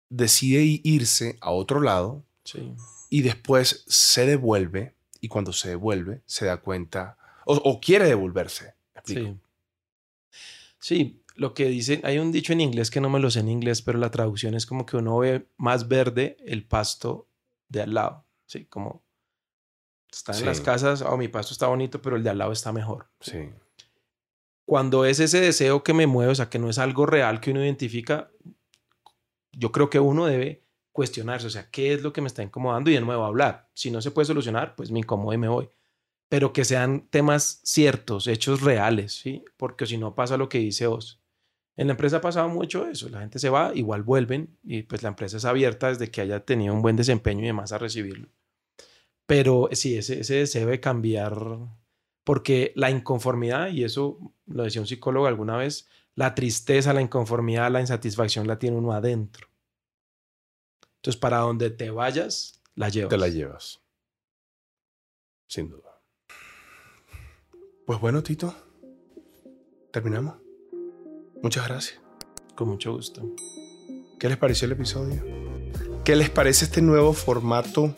[0.09, 2.73] decide irse a otro lado sí.
[3.09, 7.17] Y después se devuelve y cuando se devuelve se da cuenta
[7.49, 8.73] o, quiere devolverse.
[9.05, 9.37] Sí.
[10.79, 13.47] Sí, lo que dicen, hay un dicho en inglés que no me lo sé en
[13.47, 17.27] inglés, pero la traducción es como que uno ve más verde el pasto
[17.69, 18.25] de al lado.
[18.45, 19.01] Sí, como
[20.11, 22.73] está en las casas, oh, mi pasto está bonito, pero el de al lado está
[22.73, 23.07] mejor.
[23.21, 23.49] Sí.
[24.65, 27.51] Cuando es ese deseo que me mueve, o sea, que no es algo real que
[27.51, 28.29] uno identifica,
[29.53, 30.63] yo creo que uno debe
[30.97, 32.89] cuestionarse, o sea, ¿qué es lo que me está incomodando?
[32.89, 33.69] Y de nuevo hablar.
[33.75, 35.69] Si no se puede solucionar, pues me incomodo y me voy
[36.29, 39.45] pero que sean temas ciertos, hechos reales, ¿sí?
[39.55, 41.21] Porque si no pasa lo que dice vos.
[41.75, 45.03] En la empresa ha pasado mucho eso, la gente se va, igual vuelven y pues
[45.03, 48.29] la empresa es abierta desde que haya tenido un buen desempeño y demás a recibirlo.
[49.27, 51.37] Pero sí, ese, ese deseo debe cambiar
[52.23, 57.71] porque la inconformidad, y eso lo decía un psicólogo alguna vez, la tristeza, la inconformidad,
[57.71, 59.46] la insatisfacción la tiene uno adentro.
[61.07, 63.09] Entonces, para donde te vayas, la llevas.
[63.09, 63.79] Te la llevas.
[65.47, 66.01] Sin duda.
[67.85, 68.53] Pues bueno, Tito,
[69.93, 70.35] terminamos.
[71.41, 72.01] Muchas gracias.
[72.55, 73.21] Con mucho gusto.
[74.19, 75.23] ¿Qué les pareció el episodio?
[76.03, 77.95] ¿Qué les parece este nuevo formato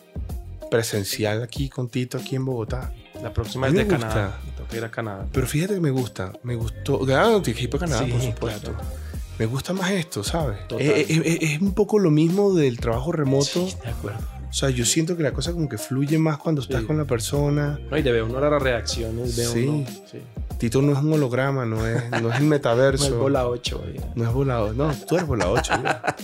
[0.70, 2.94] presencial aquí con Tito, aquí en Bogotá?
[3.24, 3.98] La próxima A es de gusta.
[3.98, 4.42] Canadá.
[4.46, 5.28] Me toca ir a Canadá.
[5.34, 6.32] Pero fíjate que me gusta.
[6.44, 7.00] Me gustó.
[7.04, 8.72] Tienes que ir para Canadá, Sí, por supuesto.
[8.74, 9.09] claro.
[9.40, 10.60] Me gusta más esto, ¿sabes?
[10.78, 13.46] Es, es- es- es un poco lo mismo del trabajo remoto.
[13.68, 14.20] Sí, de acuerdo.
[14.50, 16.88] O sea, yo siento que la cosa como que fluye más cuando estás Sí.
[16.88, 17.80] con la persona.
[17.90, 19.66] No, y de ver uno las reacciones, Sí.
[19.68, 19.86] uno.
[20.12, 20.20] Sí.
[20.58, 23.06] Tito no es un holograma, no es, no es el No metaverso.
[23.06, 23.82] es bola 8.
[23.86, 24.04] oiga.
[24.16, 24.74] No es bola 8.
[24.74, 25.74] No, tú eres bola 8.
[25.84, 26.16] ya.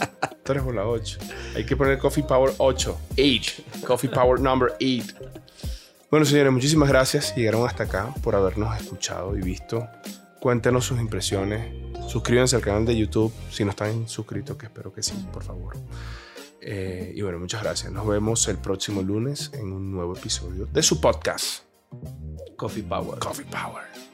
[0.43, 1.19] Tú eres bola 8.
[1.55, 2.97] Hay que poner Coffee Power 8.
[3.17, 3.53] 8.
[3.85, 5.15] Coffee Power number 8.
[6.11, 7.33] Bueno, señores, muchísimas gracias.
[7.35, 9.87] Llegaron hasta acá por habernos escuchado y visto.
[10.39, 11.71] Cuéntenos sus impresiones.
[12.07, 15.75] Suscríbanse al canal de YouTube si no están suscritos, que espero que sí, por favor.
[16.61, 17.91] Eh, y bueno, muchas gracias.
[17.91, 21.63] Nos vemos el próximo lunes en un nuevo episodio de su podcast,
[22.55, 23.19] Coffee Power.
[23.19, 24.04] Coffee Power.